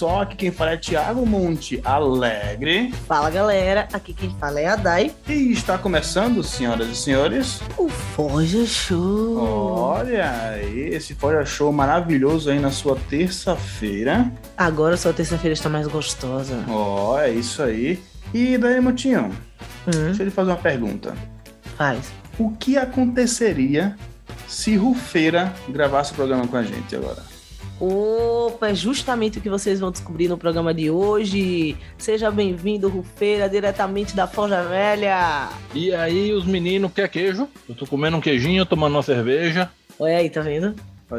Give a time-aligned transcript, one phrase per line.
[0.00, 2.90] pessoal, aqui quem fala é Thiago Monte Alegre.
[3.06, 5.12] Fala galera, aqui quem fala é a Dai.
[5.28, 9.36] E está começando, senhoras e senhores, o Forja Show.
[9.36, 14.32] Olha aí, esse Forja Show maravilhoso aí na sua terça-feira.
[14.56, 16.64] Agora sua terça-feira está mais gostosa.
[16.66, 18.02] Ó, oh, é isso aí.
[18.32, 19.30] E daí, Motinho,
[19.86, 19.90] hum?
[19.90, 21.14] deixa eu lhe fazer uma pergunta.
[21.76, 22.10] Faz.
[22.38, 23.94] O que aconteceria
[24.48, 27.29] se Rufeira gravasse o programa com a gente agora?
[27.80, 31.74] Opa, é justamente o que vocês vão descobrir no programa de hoje.
[31.96, 35.48] Seja bem-vindo, Rufeira, diretamente da Forja Velha.
[35.74, 37.48] E aí, os meninos, quer queijo?
[37.66, 39.70] Eu tô comendo um queijinho, tomando uma cerveja.
[39.98, 40.74] Olha aí, tá vendo?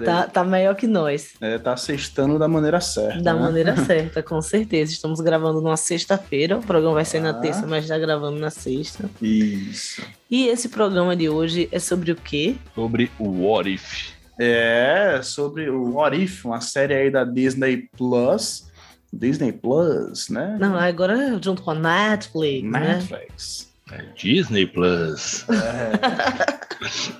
[0.05, 1.33] Tá, tá melhor que nós.
[1.41, 3.21] É, tá sextando da maneira certa.
[3.21, 3.41] Da né?
[3.41, 4.93] maneira certa, com certeza.
[4.93, 6.59] Estamos gravando numa sexta-feira.
[6.59, 7.21] O programa vai ser ah.
[7.21, 9.09] na terça, mas já gravando na sexta.
[9.21, 10.01] Isso.
[10.29, 12.55] E esse programa de hoje é sobre o quê?
[12.75, 14.10] Sobre o What If.
[14.39, 18.69] É, sobre o What If, uma série aí da Disney Plus.
[19.13, 20.57] Disney Plus, né?
[20.59, 22.63] Não, agora junto com a Netflix.
[22.63, 23.71] Netflix.
[23.89, 23.97] Né?
[23.97, 25.45] É Disney Plus.
[25.49, 25.91] É,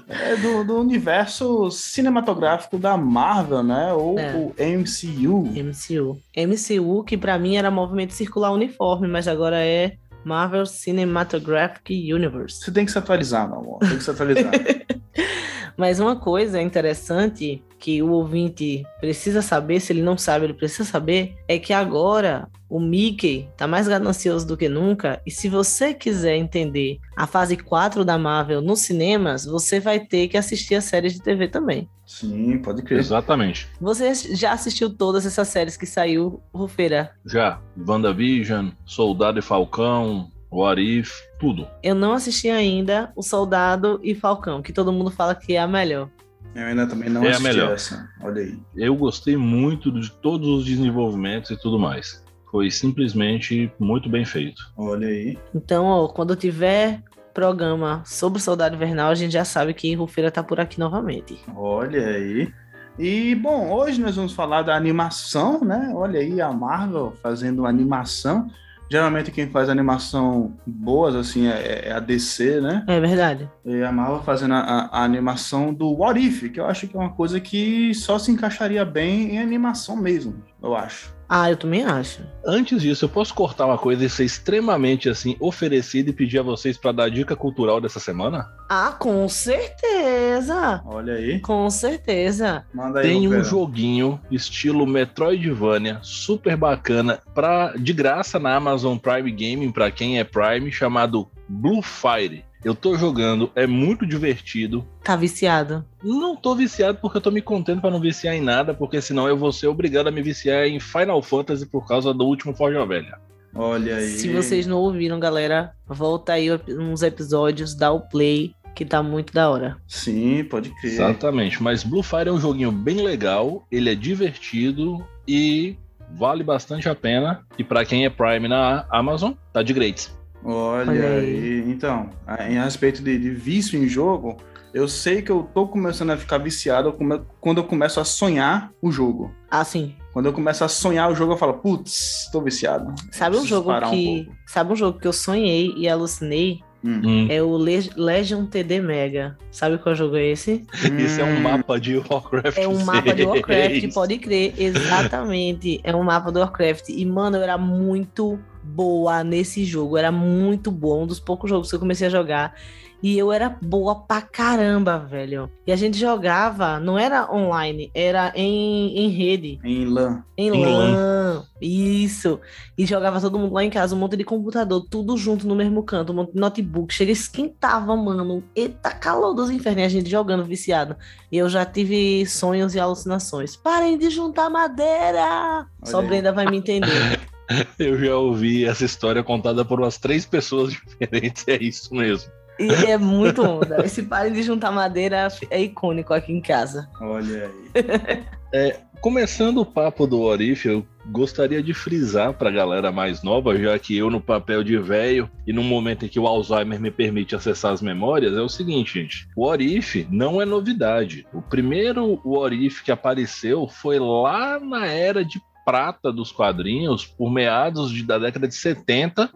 [0.31, 3.91] é do, do, universo cinematográfico da Marvel, né?
[3.91, 4.33] Ou é.
[4.33, 5.51] o MCU.
[5.51, 6.17] MCU.
[6.35, 12.63] MCU, que para mim era movimento circular uniforme, mas agora é Marvel Cinematographic Universe.
[12.63, 13.79] Você tem que se atualizar, meu amor.
[13.79, 14.51] Tem que se atualizar.
[15.81, 20.87] Mas uma coisa interessante que o ouvinte precisa saber, se ele não sabe, ele precisa
[20.87, 25.19] saber, é que agora o Mickey tá mais ganancioso do que nunca.
[25.25, 30.27] E se você quiser entender a fase 4 da Marvel nos cinemas, você vai ter
[30.27, 31.89] que assistir a série de TV também.
[32.05, 32.99] Sim, pode crer.
[32.99, 33.67] Exatamente.
[33.81, 37.09] Você já assistiu todas essas séries que saiu, Rufeira?
[37.25, 37.59] Já.
[37.75, 41.67] WandaVision, Soldado e Falcão, What If, tudo.
[41.81, 45.67] Eu não assisti ainda O Soldado e Falcão, que todo mundo fala que é a
[45.67, 46.09] melhor.
[46.53, 47.71] Eu ainda também não é assisti a melhor.
[47.73, 48.09] essa.
[48.21, 48.59] Olha aí.
[48.75, 52.23] Eu gostei muito de todos os desenvolvimentos e tudo mais.
[52.51, 54.61] Foi simplesmente muito bem feito.
[54.75, 55.37] Olha aí.
[55.55, 57.01] Então, ó, quando tiver
[57.33, 61.39] programa sobre o Soldado Invernal, a gente já sabe que Rufeira tá por aqui novamente.
[61.55, 62.53] Olha aí.
[62.99, 65.93] E, bom, hoje nós vamos falar da animação, né?
[65.95, 68.49] Olha aí a Marvel fazendo uma animação.
[68.91, 72.83] Geralmente quem faz animação boas, assim, é, é a DC, né?
[72.87, 73.49] É verdade.
[73.63, 76.99] E a Marvel fazendo a, a, animação do What If, que eu acho que é
[76.99, 81.13] uma coisa que só se encaixaria bem em animação mesmo, eu acho.
[81.33, 82.19] Ah, eu também acho.
[82.45, 86.43] Antes disso, eu posso cortar uma coisa e ser extremamente assim oferecido e pedir a
[86.43, 88.51] vocês para dar a dica cultural dessa semana?
[88.69, 90.81] Ah, com certeza.
[90.85, 91.39] Olha aí.
[91.39, 92.65] Com certeza.
[92.73, 99.31] Manda aí, Tem um joguinho estilo Metroidvania, super bacana, pra, de graça na Amazon Prime
[99.31, 102.43] Gaming para quem é Prime, chamado Blue Fire.
[102.63, 104.87] Eu tô jogando, é muito divertido.
[105.03, 105.83] Tá viciado?
[106.03, 109.27] Não tô viciado porque eu tô me contendo para não viciar em nada, porque senão
[109.27, 112.85] eu vou ser obrigado a me viciar em Final Fantasy por causa do último Forja
[112.85, 113.17] Velha.
[113.53, 114.07] Olha aí.
[114.07, 119.33] Se vocês não ouviram, galera, volta aí uns episódios, dá o play, que tá muito
[119.33, 119.77] da hora.
[119.87, 120.93] Sim, pode crer.
[120.93, 125.75] Exatamente, mas Blue Fire é um joguinho bem legal, ele é divertido e
[126.11, 127.41] vale bastante a pena.
[127.57, 130.20] E para quem é Prime na Amazon, tá de grátis.
[130.43, 131.63] Olha, Olha aí.
[131.67, 134.37] Então, a- em respeito de, de vício em jogo,
[134.73, 136.95] eu sei que eu tô começando a ficar viciado
[137.39, 139.31] quando eu começo a sonhar o jogo.
[139.49, 139.95] Ah, sim.
[140.13, 142.93] Quando eu começo a sonhar o jogo, eu falo, putz, tô viciado.
[143.11, 144.23] Sabe um jogo um que.
[144.25, 144.37] pouco.
[144.47, 146.59] sabe um jogo que eu sonhei e alucinei?
[146.83, 146.99] Hum.
[147.03, 147.27] Hum.
[147.29, 149.37] É o Le- Legion TD Mega.
[149.51, 150.65] Sabe qual jogo é esse?
[150.99, 151.41] Esse é um Hum.
[151.41, 152.57] mapa de Warcraft.
[152.57, 153.93] É um mapa de Warcraft, 6.
[153.93, 154.53] pode crer.
[154.57, 155.79] Exatamente.
[155.83, 156.89] É um mapa do Warcraft.
[156.89, 159.97] E, mano, eu era muito boa nesse jogo.
[159.97, 161.03] Era muito bom.
[161.03, 162.55] Um dos poucos jogos que eu comecei a jogar.
[163.03, 165.49] E eu era boa pra caramba, velho.
[165.65, 169.59] E a gente jogava, não era online, era em, em rede.
[169.63, 170.23] Em LAN.
[170.37, 171.43] Em, Em LAN.
[171.59, 172.39] Isso.
[172.77, 175.81] E jogava todo mundo lá em casa, um monte de computador, tudo junto no mesmo
[175.81, 176.93] canto, um monte de notebook.
[176.93, 178.43] Chega, esquentava, mano.
[178.55, 179.81] Eita, calor dos infernos.
[179.81, 180.95] E a gente jogando viciado.
[181.31, 183.55] E eu já tive sonhos e alucinações.
[183.55, 185.65] Parem de juntar madeira!
[185.83, 186.07] Só aí.
[186.07, 187.19] Brenda vai me entender.
[187.77, 192.31] Eu já ouvi essa história contada por umas três pessoas diferentes, é isso mesmo.
[192.59, 193.83] E é muito onda.
[193.83, 196.87] Esse parem de juntar madeira é icônico aqui em casa.
[196.99, 198.73] Olha aí.
[199.01, 203.79] Começando o papo do Orif, eu gostaria de frisar para a galera mais nova, já
[203.79, 207.35] que eu no papel de velho e no momento em que o Alzheimer me permite
[207.35, 209.27] acessar as memórias, é o seguinte, gente.
[209.35, 211.25] O Orif não é novidade.
[211.33, 217.91] O primeiro Orif que apareceu foi lá na era de prata dos quadrinhos, por meados
[217.91, 219.31] de- da década de 70,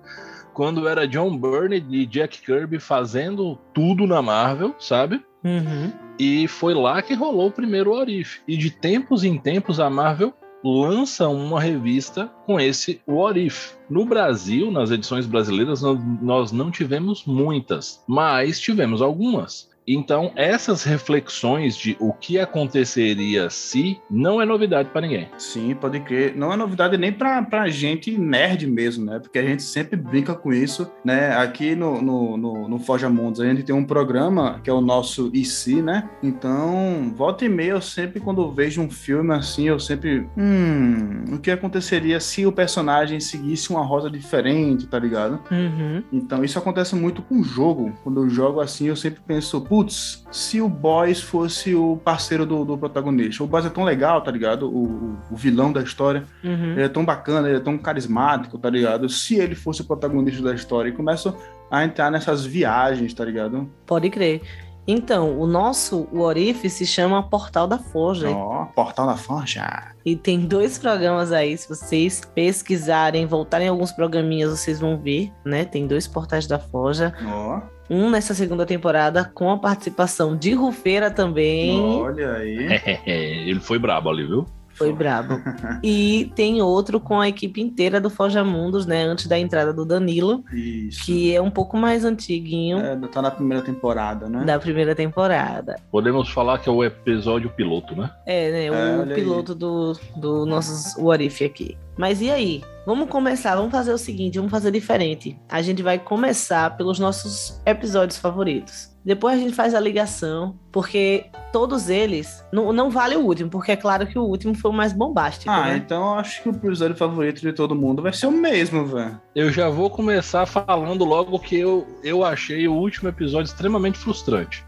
[0.54, 5.24] quando era John Byrne e Jack Kirby fazendo tudo na Marvel, sabe?
[5.46, 5.94] Uhum.
[6.20, 8.42] E foi lá que rolou o primeiro Orif.
[8.46, 13.76] E de tempos em tempos a Marvel lança uma revista com esse What If.
[13.90, 15.82] No Brasil, nas edições brasileiras,
[16.22, 19.70] nós não tivemos muitas, mas tivemos algumas.
[19.88, 25.30] Então, essas reflexões de o que aconteceria se não é novidade para ninguém.
[25.38, 26.36] Sim, pode crer.
[26.36, 29.20] Não é novidade nem para gente nerd mesmo, né?
[29.20, 31.36] Porque a gente sempre brinca com isso, né?
[31.38, 34.82] Aqui no, no, no, no Forja Mundos, a gente tem um programa que é o
[34.82, 36.10] nosso IC, né?
[36.24, 40.28] Então, volta e meia, eu sempre, quando vejo um filme assim, eu sempre.
[40.38, 45.40] Hum, o que aconteceria se o personagem seguisse uma rosa diferente, tá ligado?
[45.52, 46.04] Uhum.
[46.12, 47.94] Então, isso acontece muito com o jogo.
[48.04, 52.64] Quando eu jogo assim, eu sempre penso, putz, se o Boys fosse o parceiro do,
[52.64, 53.44] do protagonista.
[53.44, 54.70] O Boys é tão legal, tá ligado?
[54.70, 56.24] O, o vilão da história.
[56.42, 56.72] Uhum.
[56.72, 59.10] Ele é tão bacana, ele é tão carismático, tá ligado?
[59.10, 60.88] Se ele fosse o protagonista da história.
[60.90, 61.36] E começa
[61.70, 63.70] a entrar nessas viagens, tá ligado?
[63.86, 64.42] Pode crer.
[64.88, 68.30] Então, o nosso What se chama Portal da Forja.
[68.30, 69.94] Ó, oh, Portal da Forja.
[70.06, 75.66] E tem dois programas aí, se vocês pesquisarem, voltarem alguns programinhas, vocês vão ver, né?
[75.66, 77.14] Tem dois portais da Forja.
[77.26, 77.58] Ó.
[77.58, 81.80] Oh um nessa segunda temporada com a participação de Rufeira também.
[81.80, 82.58] Olha aí.
[83.06, 84.46] Ele foi brabo ali, viu?
[84.76, 85.42] Foi brabo.
[85.82, 89.04] e tem outro com a equipe inteira do Forja Mundos, né?
[89.04, 90.44] Antes da entrada do Danilo.
[90.54, 91.06] Isso.
[91.06, 92.78] Que é um pouco mais antiguinho.
[92.80, 94.44] É, tá na primeira temporada, né?
[94.44, 95.78] Da primeira temporada.
[95.90, 98.12] Podemos falar que é o episódio piloto, né?
[98.26, 98.66] É, né?
[98.66, 101.78] É, o piloto do, do nossos Warif aqui.
[101.98, 102.62] Mas e aí?
[102.86, 105.40] Vamos começar, vamos fazer o seguinte, vamos fazer diferente.
[105.50, 108.95] A gente vai começar pelos nossos episódios favoritos.
[109.06, 113.72] Depois a gente faz a ligação, porque todos eles não, não vale o último, porque
[113.72, 115.52] é claro que o último foi o mais bombástico.
[115.52, 115.78] Ah, né?
[115.78, 119.22] então eu acho que o episódio favorito de todo mundo vai ser o mesmo, velho.
[119.36, 124.66] Eu já vou começar falando logo que eu, eu achei o último episódio extremamente frustrante.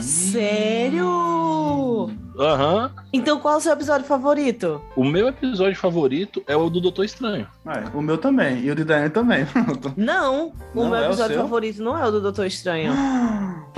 [0.00, 1.31] Sério?
[2.42, 2.82] Aham.
[2.84, 3.02] Uhum.
[3.12, 4.82] Então qual é o seu episódio favorito?
[4.96, 7.46] O meu episódio favorito é o do Doutor Estranho.
[7.66, 8.60] É, o meu também.
[8.60, 9.46] E o de Daniel também.
[9.96, 12.92] não, o não meu é episódio o favorito não é o do Doutor Estranho.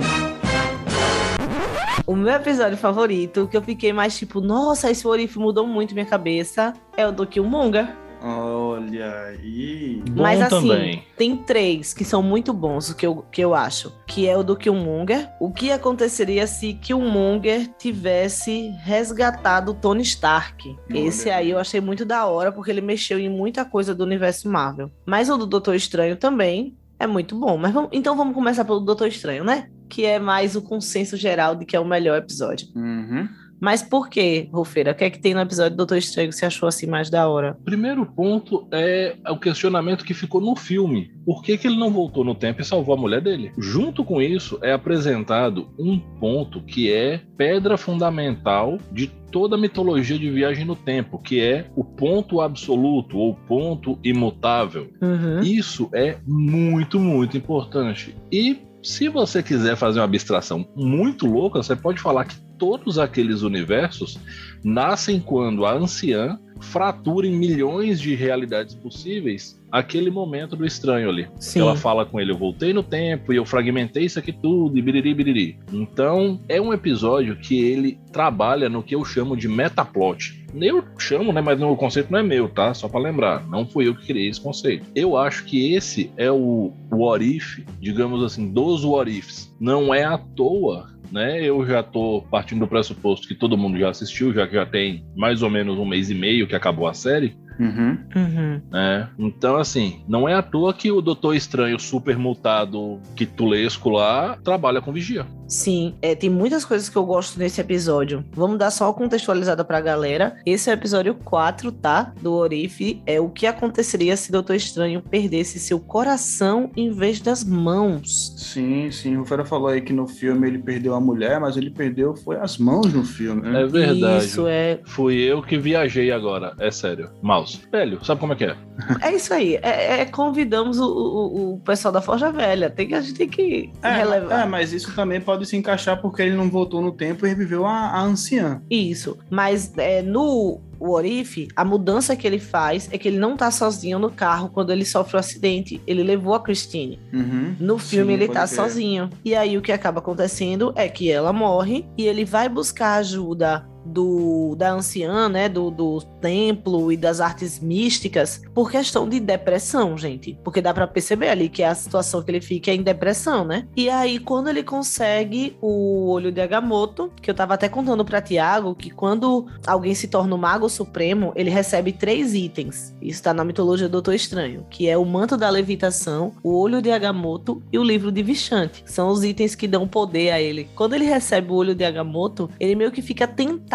[2.07, 6.05] O meu episódio favorito, que eu fiquei mais tipo, nossa, esse Orif mudou muito minha
[6.05, 7.91] cabeça, é o do Killmonger.
[8.27, 10.01] Olha aí.
[10.09, 11.03] Bom Mas assim, também.
[11.15, 13.93] tem três que são muito bons, que eu, que eu acho.
[14.07, 15.29] Que é o do Killmonger.
[15.39, 20.75] O que aconteceria se Killmonger tivesse resgatado Tony Stark?
[20.89, 20.99] Olha.
[20.99, 24.49] Esse aí eu achei muito da hora, porque ele mexeu em muita coisa do universo
[24.49, 24.89] Marvel.
[25.05, 27.57] Mas o do Doutor Estranho também é muito bom.
[27.57, 29.69] Mas vamos, então vamos começar pelo Doutor Estranho, né?
[29.87, 32.67] Que é mais o consenso geral de que é o melhor episódio.
[32.75, 33.29] Uhum.
[33.59, 34.91] Mas por que, Rufeira?
[34.91, 37.09] O que é que tem no episódio do Doutor Estranho que você achou assim mais
[37.09, 37.57] da hora?
[37.63, 41.11] Primeiro ponto é o questionamento que ficou no filme.
[41.25, 43.51] Por que, que ele não voltou no tempo e salvou a mulher dele?
[43.57, 50.17] Junto com isso, é apresentado um ponto que é pedra fundamental de toda a mitologia
[50.17, 54.89] de viagem no tempo, que é o ponto absoluto ou ponto imutável.
[55.01, 55.41] Uhum.
[55.41, 58.15] Isso é muito, muito importante.
[58.31, 63.41] E se você quiser fazer uma abstração muito louca, você pode falar que todos aqueles
[63.41, 64.19] universos
[64.63, 71.27] nascem quando a anciã fratura em milhões de realidades possíveis aquele momento do estranho ali.
[71.37, 71.59] Sim.
[71.59, 74.81] Ela fala com ele, eu voltei no tempo e eu fragmentei isso aqui tudo, e
[74.81, 75.59] biriri, biriri.
[75.71, 80.45] Então, é um episódio que ele trabalha no que eu chamo de metaplot.
[80.61, 82.73] Eu chamo, né, mas o conceito não é meu, tá?
[82.73, 84.85] Só para lembrar, não fui eu que criei esse conceito.
[84.95, 89.53] Eu acho que esse é o what if, digamos assim, dos what ifs.
[89.59, 91.41] Não é à toa né?
[91.41, 95.05] Eu já tô partindo do pressuposto que todo mundo já assistiu, já que já tem
[95.15, 97.37] mais ou menos um mês e meio que acabou a série.
[97.57, 97.97] Uhum.
[98.13, 98.61] Uhum.
[98.73, 104.37] É, então, assim, não é à toa que o Doutor Estranho super mutado quitulesco lá
[104.43, 105.25] trabalha com vigia.
[105.47, 108.23] Sim, é, tem muitas coisas que eu gosto nesse episódio.
[108.31, 110.37] Vamos dar só uma contextualizada pra galera.
[110.45, 112.13] Esse é o episódio 4, tá?
[112.21, 113.01] Do Orif.
[113.05, 118.33] É o que aconteceria se Doutor Estranho perdesse seu coração em vez das mãos.
[118.37, 119.17] Sim, sim.
[119.17, 122.37] O Fera falou aí que no filme ele perdeu a mulher, mas ele perdeu foi
[122.37, 123.41] as mãos no filme.
[123.41, 123.63] Né?
[123.63, 124.25] É verdade.
[124.25, 124.79] Isso é.
[124.85, 126.55] Fui eu que viajei agora.
[126.59, 127.11] É sério.
[127.21, 127.61] Mouse.
[127.71, 128.55] Velho, sabe como é que é?
[129.01, 129.55] É isso aí.
[129.61, 132.69] É, é convidamos o, o, o, pessoal da Forja Velha.
[132.69, 134.43] Tem que, a gente tem que é, relevar.
[134.43, 137.29] É, mas isso também pode pode se encaixar porque ele não voltou no tempo e
[137.29, 138.61] reviveu a, a anciã.
[138.69, 139.17] Isso.
[139.29, 143.49] Mas é, no o Orif, a mudança que ele faz é que ele não tá
[143.49, 145.81] sozinho no carro quando ele sofre o um acidente.
[145.87, 146.99] Ele levou a Christine.
[147.13, 147.55] Uhum.
[147.59, 149.09] No filme, Sim, ele tá sozinho.
[149.23, 153.65] E aí, o que acaba acontecendo é que ela morre e ele vai buscar ajuda
[153.85, 159.97] do da anciã, né, do, do templo e das artes místicas por questão de depressão,
[159.97, 160.37] gente.
[160.43, 163.67] Porque dá para perceber ali que a situação que ele fica é em depressão, né?
[163.75, 168.21] E aí, quando ele consegue o olho de Agamotto, que eu tava até contando para
[168.21, 172.95] Tiago, que quando alguém se torna o Mago Supremo, ele recebe três itens.
[173.01, 176.81] Isso tá na mitologia do Doutor Estranho, que é o manto da levitação, o olho
[176.81, 178.83] de Agamotto e o livro de Vichante.
[178.85, 180.69] São os itens que dão poder a ele.
[180.75, 183.74] Quando ele recebe o olho de Agamotto, ele meio que fica tentado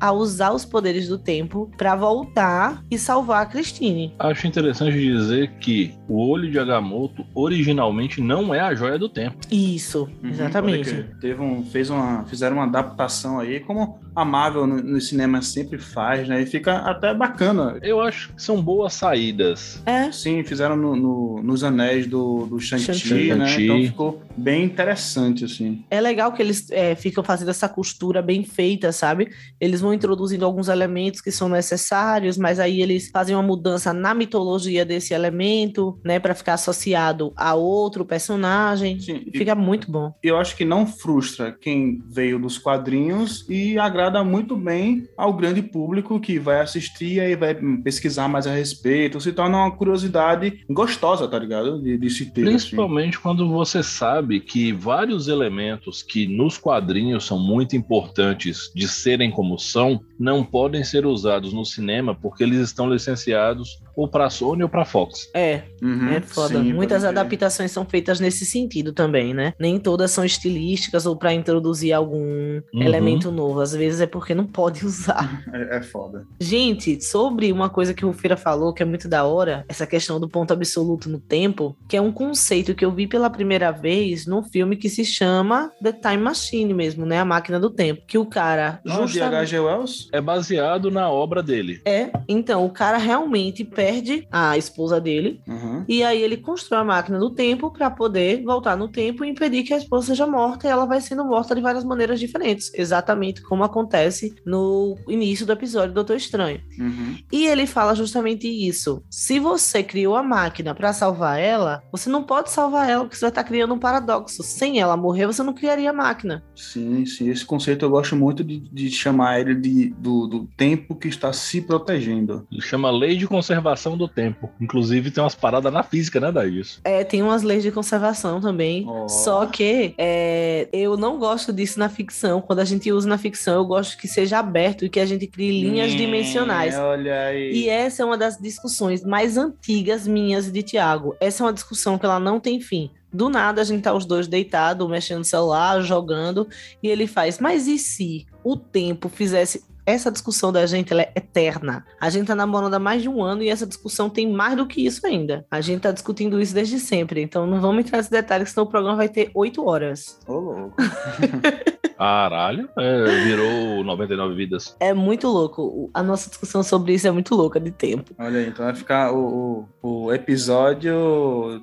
[0.00, 4.14] a usar os poderes do tempo para voltar e salvar a Christine.
[4.18, 9.36] Acho interessante dizer que o olho de Agamotto originalmente não é a joia do tempo.
[9.50, 11.06] Isso, Uhum, exatamente.
[11.20, 15.78] Teve um, fez uma, fizeram uma adaptação aí, como a Marvel no, no cinema sempre
[15.78, 16.42] faz, né?
[16.42, 17.78] E fica até bacana.
[17.82, 19.82] Eu acho que são boas saídas.
[19.86, 23.46] É, Sim, fizeram no, no- nos anéis do, do Shang-Chi, né?
[23.58, 25.84] Então ficou bem interessante, assim.
[25.90, 29.31] É legal que eles é, ficam fazendo essa costura bem feita, sabe?
[29.60, 34.14] Eles vão introduzindo alguns elementos que são necessários, mas aí eles fazem uma mudança na
[34.14, 38.98] mitologia desse elemento, né, Pra ficar associado a outro personagem.
[39.00, 40.12] Sim, E fica muito bom.
[40.22, 45.62] eu acho que não frustra quem veio dos quadrinhos e agrada muito bem ao grande
[45.62, 49.20] público que vai assistir e vai pesquisar mais a respeito.
[49.20, 51.80] Se torna uma curiosidade gostosa, tá ligado?
[51.82, 52.42] De, de se ter.
[52.42, 52.50] assim.
[52.50, 59.21] Principalmente quando você sabe que vários elementos que nos quadrinhos são muito importantes de serem
[59.30, 64.62] como são, não podem ser usados no cinema porque eles estão licenciados ou para Sony
[64.62, 65.28] ou para Fox.
[65.34, 66.60] É, Uhum, é foda.
[66.62, 69.52] sim, Muitas adaptações são feitas nesse sentido também, né?
[69.58, 72.82] Nem todas são estilísticas ou pra introduzir algum Uhum.
[72.82, 73.60] elemento novo.
[73.60, 75.42] Às vezes é porque não pode usar.
[75.52, 76.24] É, é foda.
[76.40, 80.18] Gente, sobre uma coisa que o Feira falou que é muito da hora, essa questão
[80.20, 84.26] do ponto absoluto no tempo, que é um conceito que eu vi pela primeira vez
[84.26, 87.18] num filme que se chama The Time Machine mesmo, né?
[87.18, 88.02] A máquina do tempo.
[88.06, 88.80] Que o cara.
[88.86, 89.58] Ah, de justamente- H.G.
[89.60, 90.08] Wells?
[90.12, 91.80] É baseado na obra dele.
[91.84, 95.42] É, então, o cara realmente perde a esposa dele.
[95.44, 95.84] Uhum.
[95.88, 99.64] E aí ele constrói a máquina do tempo para poder voltar no tempo e impedir
[99.64, 100.68] que a esposa seja morta.
[100.68, 105.52] E ela vai sendo morta de várias maneiras diferentes, exatamente como acontece no início do
[105.52, 106.60] episódio do Doutor Estranho.
[106.78, 107.16] Uhum.
[107.32, 109.02] E ele fala justamente isso.
[109.10, 113.22] Se você criou a máquina para salvar ela, você não pode salvar ela porque você
[113.22, 114.44] vai estar criando um paradoxo.
[114.44, 116.44] Sem ela morrer, você não criaria a máquina.
[116.54, 117.28] Sim, sim.
[117.28, 121.32] Esse conceito eu gosto muito de, de chamar ele de, do, do tempo que está
[121.32, 122.46] se protegendo.
[122.52, 124.50] Ele chama Lei de Conservação do Tempo.
[124.60, 126.80] Inclusive tem umas paradas na física, né, da isso.
[126.84, 128.84] É, tem umas leis de conservação também.
[128.88, 129.08] Ó.
[129.08, 132.40] Só que é, eu não gosto disso na ficção.
[132.40, 135.26] Quando a gente usa na ficção, eu gosto que seja aberto e que a gente
[135.26, 136.74] crie linhas Hum, dimensionais.
[136.76, 137.52] Olha aí.
[137.52, 141.14] E essa é uma das discussões mais antigas minhas e de Tiago.
[141.20, 142.90] Essa é uma discussão que ela não tem fim.
[143.12, 146.48] Do nada a gente tá os dois deitados, mexendo no celular, jogando,
[146.82, 149.64] e ele faz, mas e se o tempo fizesse.
[149.84, 151.84] Essa discussão da gente ela é eterna.
[152.00, 154.66] A gente tá namorando há mais de um ano e essa discussão tem mais do
[154.66, 155.44] que isso ainda.
[155.50, 157.22] A gente tá discutindo isso desde sempre.
[157.22, 160.18] Então não vamos entrar nesse detalhe, senão o programa vai ter oito horas.
[160.26, 160.76] Ô, louco.
[162.02, 164.76] Caralho, é, virou 99 vidas.
[164.80, 165.88] É muito louco.
[165.94, 168.12] A nossa discussão sobre isso é muito louca de tempo.
[168.18, 170.92] Olha aí, então vai ficar o, o, o episódio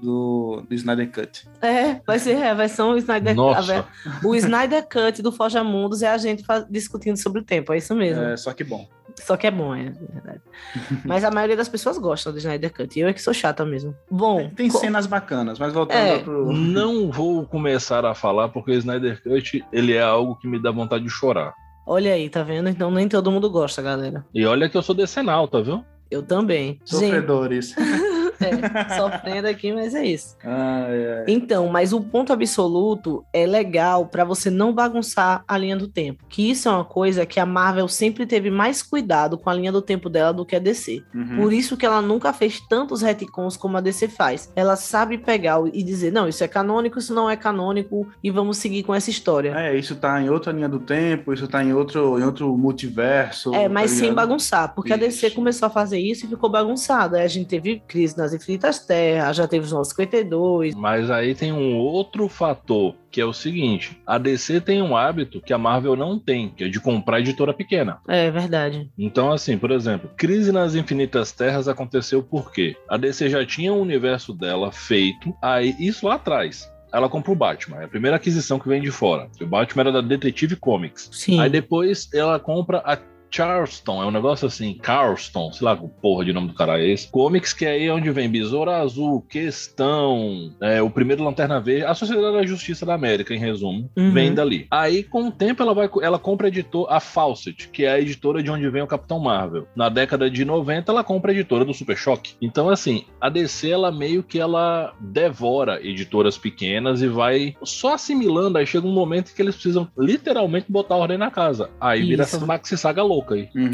[0.01, 1.45] do, do Snyder Cut.
[1.61, 3.85] É, vai ser, é, vai ser um Snyder Nossa,
[4.23, 7.93] O Snyder Cut do Forja Mundos é a gente discutindo sobre o tempo, é isso
[7.93, 8.08] mesmo.
[8.17, 8.87] É, só que bom.
[9.15, 10.41] Só que é bom, é verdade.
[11.05, 12.97] Mas a maioria das pessoas gostam do Snyder Cut.
[12.97, 13.93] e Eu é que sou chata mesmo.
[14.09, 16.19] Bom, Tem co- cenas bacanas, mas voltando É.
[16.19, 16.51] pro.
[16.53, 20.71] não vou começar a falar porque o Snyder Cut ele é algo que me dá
[20.71, 21.53] vontade de chorar.
[21.87, 22.69] olha aí, tá vendo?
[22.69, 24.23] Então nem todo mundo gosta, galera.
[24.33, 25.83] E olha que eu sou decenalta, viu?
[26.09, 26.79] Eu também.
[26.85, 27.75] Gente, Sofredores.
[28.41, 30.35] é, sofrendo aqui, mas é isso.
[30.43, 31.25] Ai, ai.
[31.27, 36.23] Então, mas o ponto absoluto é legal pra você não bagunçar a linha do tempo.
[36.29, 39.71] Que isso é uma coisa que a Marvel sempre teve mais cuidado com a linha
[39.71, 41.03] do tempo dela do que a DC.
[41.13, 41.37] Uhum.
[41.37, 44.51] Por isso que ela nunca fez tantos retcons como a DC faz.
[44.55, 48.57] Ela sabe pegar e dizer, não, isso é canônico, isso não é canônico, e vamos
[48.57, 49.53] seguir com essa história.
[49.57, 53.53] É, isso tá em outra linha do tempo, isso tá em outro, em outro multiverso.
[53.53, 55.35] É, mas tá sem bagunçar, porque a DC Isso.
[55.35, 57.21] começou a fazer isso e ficou bagunçada.
[57.21, 60.75] A gente teve crise nas Infinitas Terras, já teve os 952.
[60.75, 65.41] Mas aí tem um outro fator, que é o seguinte: a DC tem um hábito
[65.41, 67.99] que a Marvel não tem, que é de comprar editora pequena.
[68.07, 68.89] É verdade.
[68.97, 73.81] Então, assim, por exemplo, Crise nas Infinitas Terras aconteceu porque a DC já tinha o
[73.81, 76.69] universo dela feito, aí isso lá atrás.
[76.91, 79.29] Ela compra o Batman, é a primeira aquisição que vem de fora.
[79.39, 81.07] O Batman era da Detective Comics.
[81.11, 81.39] Sim.
[81.39, 82.97] Aí depois ela compra a
[83.31, 86.87] Charleston, é um negócio assim, Carlston, sei lá que porra de nome do cara é
[86.89, 87.09] esse.
[87.09, 91.93] Comics que é aí onde vem Besouro Azul, Questão, é, o primeiro Lanterna Verde, a
[91.93, 94.11] Sociedade da Justiça da América, em resumo, Uhum.
[94.11, 94.67] vem dali.
[94.71, 97.99] Aí, com o tempo, ela vai ela compra a editor, a Fawcett, que é a
[97.99, 99.67] editora de onde vem o Capitão Marvel.
[99.75, 102.33] Na década de 90, ela compra a editora do Super Choque.
[102.41, 108.57] Então, assim, a DC, ela meio que ela devora editoras pequenas e vai só assimilando.
[108.57, 111.69] Aí chega um momento que eles precisam literalmente botar ordem na casa.
[111.79, 112.35] Aí vira Isso.
[112.35, 113.49] essas maxi saga louca aí.
[113.55, 113.71] Uhum.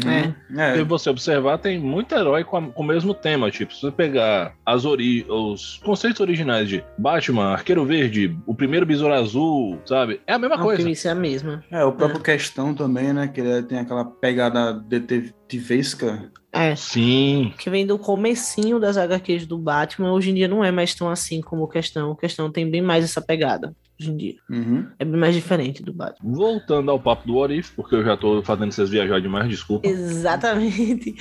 [0.58, 0.72] É.
[0.72, 0.76] É.
[0.76, 3.50] Se você observar, tem muito herói com, a- com o mesmo tema.
[3.50, 8.84] Tipo, se você pegar as ori os conceitos originais de Batman, Arqueiro Verde, o primeiro
[8.86, 10.20] Besouro Azul, sabe?
[10.26, 10.80] É a mesma A coisa.
[10.82, 11.64] alquimista é a mesma.
[11.70, 13.28] É, o próprio Questão também, né?
[13.28, 16.30] Que ele tem aquela pegada detetivesca.
[16.52, 16.74] É.
[16.74, 17.52] Sim.
[17.58, 21.10] Que vem do comecinho das HQs do Batman, hoje em dia não é mais tão
[21.10, 22.10] assim como o Questão.
[22.10, 24.34] O Questão tem bem mais essa pegada, hoje em dia.
[24.48, 24.86] Uhum.
[24.98, 26.32] É bem mais diferente do Batman.
[26.32, 29.86] Voltando ao papo do Orif, porque eu já tô fazendo vocês viajar demais, desculpa.
[29.88, 31.14] Exatamente.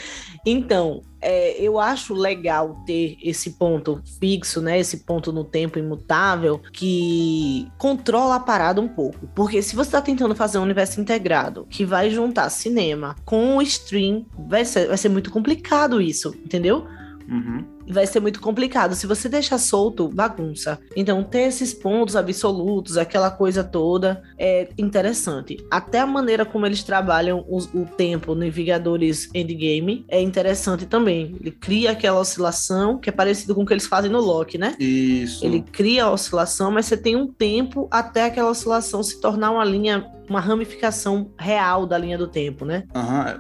[0.46, 4.80] Então, é, eu acho legal ter esse ponto fixo, né?
[4.80, 9.28] Esse ponto no tempo imutável que controla a parada um pouco.
[9.34, 13.62] Porque se você tá tentando fazer um universo integrado que vai juntar cinema com o
[13.62, 16.86] stream, vai ser, vai ser muito complicado isso, entendeu?
[17.28, 17.66] Uhum.
[17.88, 18.96] vai ser muito complicado.
[18.96, 20.80] Se você deixar solto, bagunça.
[20.96, 25.58] Então, ter esses pontos absolutos, aquela coisa toda, é interessante.
[25.70, 31.36] Até a maneira como eles trabalham os- o, tempo no Vingadores Endgame é interessante também.
[31.40, 34.76] Ele cria aquela oscilação, que é parecido com o que eles fazem no Loki, né?
[34.80, 35.46] Isso.
[35.46, 39.64] Ele cria a oscilação, mas você tem um tempo até aquela oscilação se tornar uma
[39.64, 42.84] linha, uma ramificação real da linha do tempo, né?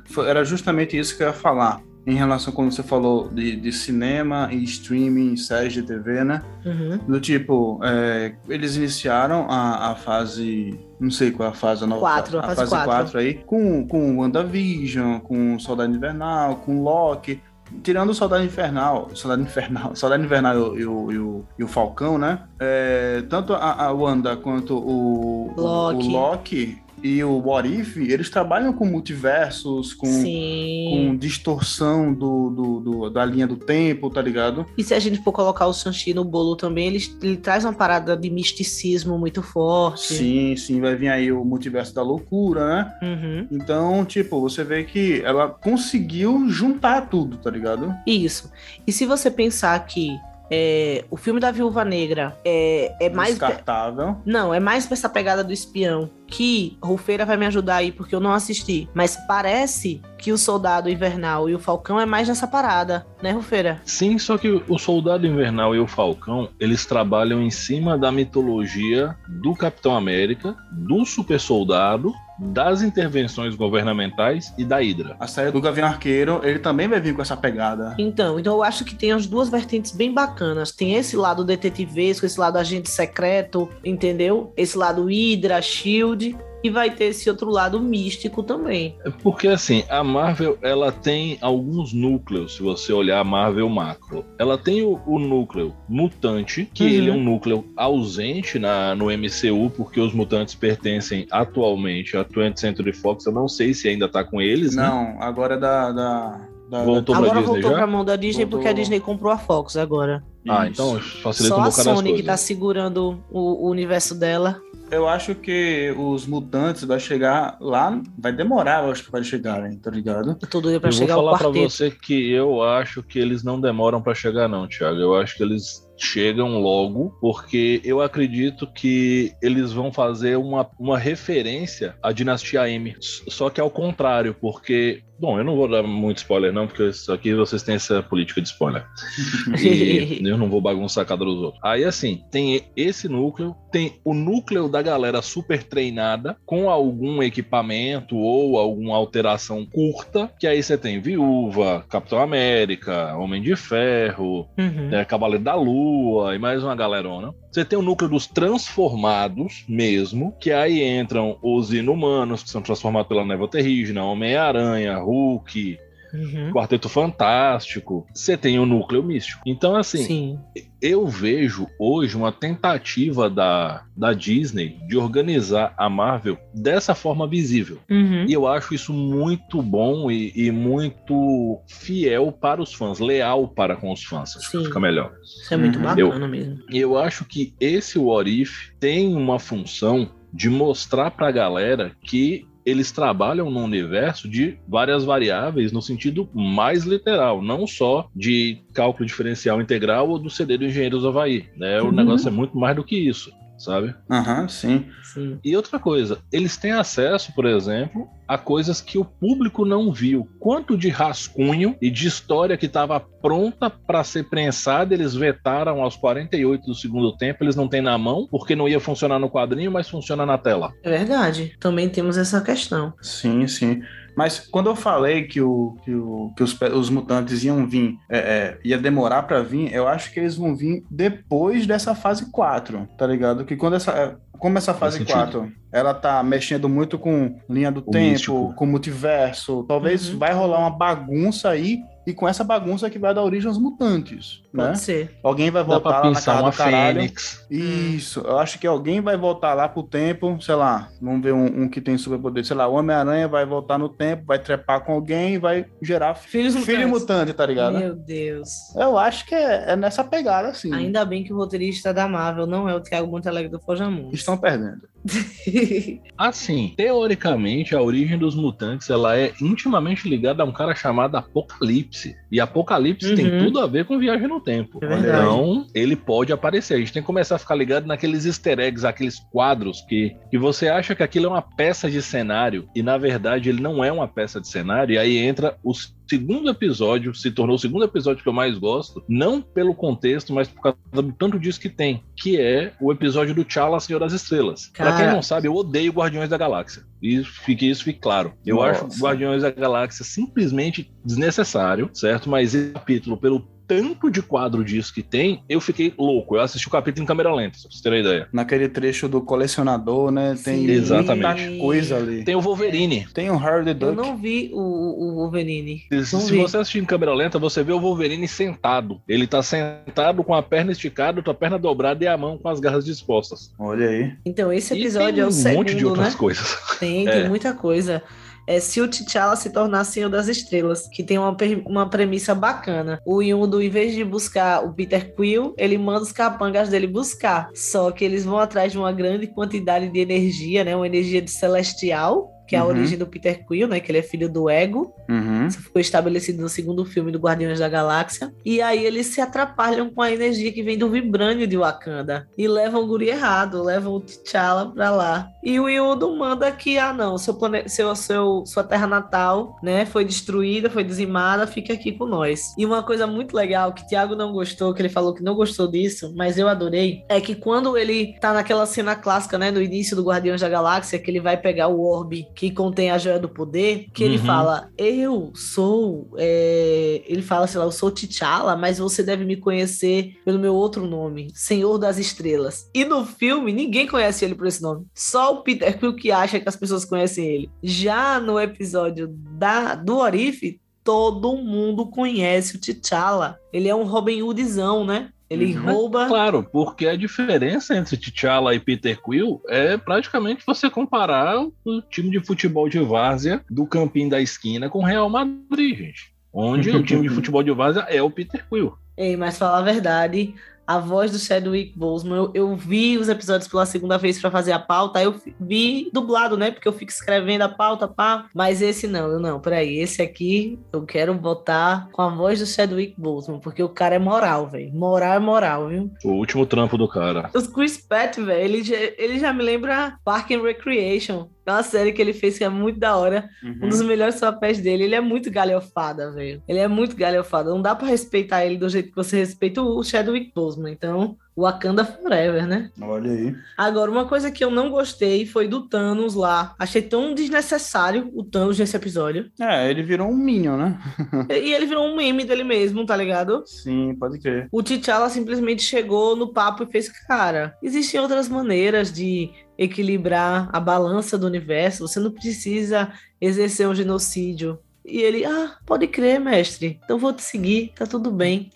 [0.05, 1.81] Foi- Era justamente isso que eu ia falar.
[2.07, 6.41] Em relação quando você falou de, de cinema e streaming, séries de TV, né?
[6.63, 6.99] Uhum.
[7.07, 10.79] Do tipo, é, eles iniciaram a, a fase.
[10.99, 12.01] Não sei qual é a fase a nova.
[12.01, 12.87] Quatro, a a fase fase quatro.
[13.13, 13.33] 4 aí.
[13.45, 17.41] Com, com WandaVision, com Soldado Invernal, com Loki.
[17.81, 22.19] Tirando o Soldado Infernal, Soldado Infernal, Soldado Invernal e o, e o, e o Falcão,
[22.19, 22.41] né?
[22.59, 26.07] É, tanto a, a Wanda quanto o, o- Loki.
[26.07, 32.79] o Loki e o What If, eles trabalham com multiversos, com, com distorção do, do,
[32.79, 34.65] do- da linha do tempo, tá ligado?
[34.77, 37.73] E se a gente for colocar o Shang-Chi no bolo também, ele, ele traz uma
[37.73, 40.13] parada de misticismo muito forte.
[40.15, 42.93] Sim, sim, vai vir aí o multiverso da loucura, né?
[43.01, 43.47] Uhum.
[43.51, 47.93] Então, tipo, você vê que ela conseguiu juntar tudo, tá ligado?
[48.07, 48.51] Isso.
[48.87, 50.17] E se você pensar que
[50.49, 53.31] é, o filme da Viúva Negra é, é mais.
[53.31, 54.17] Descartável.
[54.25, 56.09] Não, é mais pra essa pegada do espião.
[56.27, 58.89] Que Rufeira vai me ajudar aí, porque eu não assisti.
[58.93, 63.79] Mas parece que o Soldado Invernal e o Falcão é mais nessa parada, né, Rufeira?
[63.85, 69.15] Sim, só que o Soldado Invernal e o Falcão, eles trabalham em cima da mitologia
[69.27, 75.15] do Capitão América, do Super Soldado, das intervenções governamentais e da Hydra.
[75.19, 77.95] A série do Gavião Arqueiro, ele também vai vir com essa pegada.
[77.97, 80.71] Então, então eu acho que tem as duas vertentes bem bacanas.
[80.71, 84.53] Tem esse lado detetivesco, esse lado agente secreto, entendeu?
[84.57, 86.37] Esse lado Hydra, Shield.
[86.65, 88.95] E vai ter esse outro lado místico também.
[89.21, 94.25] Porque assim, a Marvel ela tem alguns núcleos, se você olhar a Marvel macro.
[94.39, 96.89] Ela tem o, o núcleo mutante, que Uhum.
[96.89, 102.57] ele é um núcleo ausente na, no MCU, porque os mutantes pertencem atualmente à 20th
[102.59, 103.25] Century Fox.
[103.25, 104.83] Eu não sei se ainda tá com eles, né?
[104.87, 105.91] Não, agora é da.
[105.91, 107.77] da, da Voltou pra agora Disney voltou já?
[107.77, 108.59] pra mão da Disney Voltou.
[108.59, 110.23] porque a Disney comprou a Fox agora.
[110.47, 110.81] Ah, Isso.
[110.81, 114.59] então facilita Só um a bocado as Sony que tá segurando o, o universo dela.
[114.91, 118.01] Eu acho que os mutantes vai chegar lá.
[118.17, 120.35] Vai demorar, eu acho que vai chegarem, tá ligado?
[120.49, 121.69] Tudo ia pra Eu vou chegar ao falar pra quarteto.
[121.69, 124.99] você que eu acho que eles não demoram pra chegar, não, Thiago.
[124.99, 130.97] Eu acho que eles chegam logo, porque eu acredito que eles vão fazer uma, uma
[130.99, 132.95] referência à dinastia M.
[133.01, 135.01] Só que ao contrário, porque.
[135.17, 138.41] Bom, eu não vou dar muito spoiler, não, porque isso aqui vocês têm essa política
[138.41, 138.85] de spoiler.
[139.63, 141.61] E eu não vou bagunçar a cada dos outros.
[141.63, 148.17] Aí, assim, tem esse núcleo, tem o núcleo da galera super treinada, com algum equipamento
[148.17, 154.89] ou alguma alteração curta, que aí você tem Viúva, Capitão América, Homem de Ferro, Uhum.
[154.93, 157.33] é, Cavaleiro da Lua e mais uma galerona.
[157.55, 163.07] Você tem o núcleo dos transformados mesmo, que aí entram os inumanos, que são transformados
[163.07, 165.79] pela névoa terrígena, Homem-Aranha, Hulk,
[166.15, 166.51] Uhum.
[166.51, 168.05] Quarteto Fantástico.
[168.13, 169.41] Você tem o núcleo místico.
[169.45, 170.39] Então, assim, Sim.
[170.81, 177.79] eu vejo hoje uma tentativa da, da Disney de organizar a Marvel dessa forma visível.
[177.89, 178.25] Uhum.
[178.27, 183.75] E eu acho isso muito bom e, e muito fiel para os fãs, leal para
[183.75, 184.35] com os fãs.
[184.37, 184.65] Acho que Sim.
[184.65, 185.11] fica melhor.
[185.23, 185.83] Isso é muito Uhum.
[185.83, 186.59] bacana mesmo.
[186.69, 192.45] E eu acho que esse What If tem uma função de mostrar pra galera que
[192.65, 199.05] eles trabalham no universo de várias variáveis no sentido mais literal, não só de cálculo
[199.05, 201.45] diferencial integral ou do CD do Engenheiros do Havaí.
[201.55, 201.81] Né?
[201.81, 201.91] O uhum.
[201.91, 203.95] negócio é muito mais do que isso sabe?
[204.09, 204.85] Aham, uhum, sim.
[205.03, 205.39] sim.
[205.43, 210.27] E outra coisa, eles têm acesso, por exemplo, a coisas que o público não viu.
[210.39, 215.95] Quanto de rascunho e de história que estava pronta para ser prensada, eles vetaram aos
[215.95, 219.71] 48 do segundo tempo, eles não têm na mão, porque não ia funcionar no quadrinho,
[219.71, 220.73] mas funciona na tela.
[220.83, 221.55] É verdade.
[221.59, 222.93] Também temos essa questão.
[223.01, 223.81] Sim, sim.
[224.15, 228.17] Mas quando eu falei que, o, que, o, que os, os mutantes iam vir, é,
[228.17, 232.87] é, ia demorar para vir, eu acho que eles vão vir depois dessa fase 4,
[232.97, 233.45] tá ligado?
[233.45, 234.17] Que quando essa.
[234.37, 238.53] Como essa fase 4 ela tá mexendo muito com linha do o tempo, místico.
[238.53, 240.19] com multiverso, talvez uhum.
[240.19, 244.41] vai rolar uma bagunça aí e com essa bagunça que vai dar origem aos mutantes.
[244.55, 244.75] Pode né?
[244.75, 245.17] ser.
[245.23, 247.01] Alguém vai voltar lá na casa uma do caralho.
[247.01, 247.45] Fênix.
[247.49, 248.21] Isso.
[248.21, 251.69] Eu acho que alguém vai voltar lá pro tempo, sei lá, vamos ver um, um
[251.69, 255.35] que tem superpoder, sei lá, o Homem-Aranha vai voltar no tempo, vai trepar com alguém
[255.35, 257.77] e vai gerar Filhos filho mutante, tá ligado?
[257.77, 258.49] Meu Deus.
[258.75, 260.73] Eu acho que é, é, nessa pegada, assim.
[260.73, 264.09] Ainda bem que o roteirista da Marvel não é o Thiago Montalegre do Fojamun.
[264.11, 264.87] Estão perdendo.
[266.17, 272.15] assim, teoricamente, a origem dos mutantes ela é intimamente ligada a um cara chamado Apocalipse.
[272.31, 273.15] E Apocalipse uhum.
[273.15, 274.79] tem tudo a ver com viagem no tempo.
[274.83, 276.75] É então, ele pode aparecer.
[276.75, 280.37] A gente tem que começar a ficar ligado naqueles easter eggs, aqueles quadros que, que
[280.37, 283.91] você acha que aquilo é uma peça de cenário e na verdade ele não é
[283.91, 284.93] uma peça de cenário.
[284.93, 289.03] E aí entra os segundo episódio se tornou o segundo episódio que eu mais gosto,
[289.07, 293.33] não pelo contexto, mas por causa do tanto disso que tem, que é o episódio
[293.33, 294.67] do T'Challa, Senhor das Estrelas.
[294.67, 294.91] Cara...
[294.91, 296.83] Pra quem não sabe, eu odeio Guardiões da Galáxia.
[297.01, 298.33] E fique isso fique claro.
[298.45, 298.85] Eu Nossa.
[298.85, 302.29] acho Guardiões da Galáxia simplesmente desnecessário, certo?
[302.29, 306.35] Mas esse capítulo, pelo tanto de quadro disso que tem, eu fiquei louco.
[306.35, 308.27] Eu assisti o capítulo em câmera lenta, pra você ter uma ideia.
[308.31, 310.35] Naquele trecho do colecionador, né?
[310.43, 311.43] Tem Exatamente.
[311.43, 312.23] muita coisa ali.
[312.23, 313.07] Tem o Wolverine.
[313.13, 313.97] Tem o Harry the Duck.
[313.97, 315.83] Eu não vi o, o Wolverine.
[315.89, 319.01] Se, se você assistir em câmera lenta, você vê o Wolverine sentado.
[319.07, 322.59] Ele tá sentado com a perna esticada, a perna dobrada e a mão com as
[322.59, 323.53] garras dispostas.
[323.57, 324.13] Olha aí.
[324.25, 326.19] Então, esse episódio é o um segundo, monte de outras né?
[326.19, 326.57] coisas.
[326.79, 327.29] Tem, tem é.
[327.29, 328.03] muita coisa
[328.47, 332.99] é se o T'Challa se tornar Senhor das Estrelas, que tem uma, uma premissa bacana.
[333.05, 337.49] O Yundo, em vez de buscar o Peter Quill, ele manda os capangas dele buscar.
[337.53, 340.75] Só que eles vão atrás de uma grande quantidade de energia, né?
[340.75, 342.69] Uma energia de celestial, que é a uhum.
[342.69, 343.79] origem do Peter Quill, né?
[343.79, 344.93] Que ele é filho do Ego.
[345.09, 345.47] Uhum.
[345.47, 348.33] Isso ficou estabelecido no segundo filme do Guardiões da Galáxia.
[348.43, 352.27] E aí eles se atrapalham com a energia que vem do vibrânio de Wakanda.
[352.37, 355.29] E levam o guri errado, levam o T'Challa pra lá.
[355.43, 357.67] E o Yudo manda que, ah não, seu, plane...
[357.69, 359.85] seu, seu, sua terra natal, né?
[359.85, 362.53] Foi destruída, foi dizimada, fica aqui com nós.
[362.57, 365.67] E uma coisa muito legal que Thiago não gostou, que ele falou que não gostou
[365.67, 369.51] disso, mas eu adorei, é que quando ele tá naquela cena clássica, né?
[369.51, 372.97] No início do Guardiões da Galáxia, que ele vai pegar o orbe que contém a
[372.97, 374.09] joia do poder, que uhum.
[374.09, 376.09] ele fala: Eu sou.
[376.17, 377.01] É...
[377.07, 380.85] Ele fala, sei lá, eu sou T'Challa, mas você deve me conhecer pelo meu outro
[380.85, 382.69] nome, Senhor das Estrelas.
[382.73, 384.85] E no filme, ninguém conhece ele por esse nome.
[384.93, 387.49] Só o Peter Quill que acha que as pessoas conhecem ele.
[387.63, 393.39] Já no episódio da, do Orife, todo mundo conhece o T'Challa.
[393.51, 395.09] Ele é um Robin Hoodzão, né?
[395.29, 395.65] Ele uhum.
[395.65, 396.07] rouba.
[396.07, 402.11] Claro, porque a diferença entre T'Challa e Peter Quill é praticamente você comparar o time
[402.11, 406.13] de futebol de várzea do campinho da esquina com o Real Madrid, gente.
[406.31, 408.73] Onde o time de futebol de várzea é o Peter Quill.
[408.97, 410.33] Ei, mas falar a verdade,
[410.67, 412.17] a voz do Chadwick Boseman.
[412.17, 415.89] Eu, eu vi os episódios pela segunda vez para fazer a pauta, aí eu vi
[415.93, 416.51] dublado, né?
[416.51, 418.27] Porque eu fico escrevendo a pauta, pá.
[418.33, 419.79] Mas esse não, eu não, peraí.
[419.79, 423.99] Esse aqui eu quero botar com a voz do Chadwick Boseman, porque o cara é
[423.99, 424.73] moral, velho.
[424.73, 425.91] Moral é moral, viu?
[426.03, 427.29] O último trampo do cara.
[427.33, 431.27] Os Chris Pratt, velho, ele, ele já me lembra Park and Recreation.
[431.45, 433.29] É uma série que ele fez que é muito da hora.
[433.43, 433.59] Uhum.
[433.63, 434.83] Um dos melhores papéis dele.
[434.83, 436.41] Ele é muito galhofada, velho.
[436.47, 437.49] Ele é muito galhofada.
[437.49, 440.71] Não dá para respeitar ele do jeito que você respeita o Chadwick Boseman.
[440.71, 442.71] Então, Wakanda Forever, né?
[442.81, 443.35] Olha aí.
[443.57, 446.55] Agora, uma coisa que eu não gostei foi do Thanos lá.
[446.57, 449.29] Achei tão desnecessário o Thanos nesse episódio.
[449.39, 450.79] É, ele virou um Minion, né?
[451.29, 453.43] e ele virou um meme dele mesmo, tá ligado?
[453.45, 454.47] Sim, pode crer.
[454.51, 460.59] O T'Challa simplesmente chegou no papo e fez, cara, existem outras maneiras de equilibrar a
[460.59, 461.87] balança do universo.
[461.87, 466.79] Você não precisa exercer um genocídio E ele, ah, pode crer, mestre.
[466.83, 468.49] Então vou te seguir, tá tudo bem.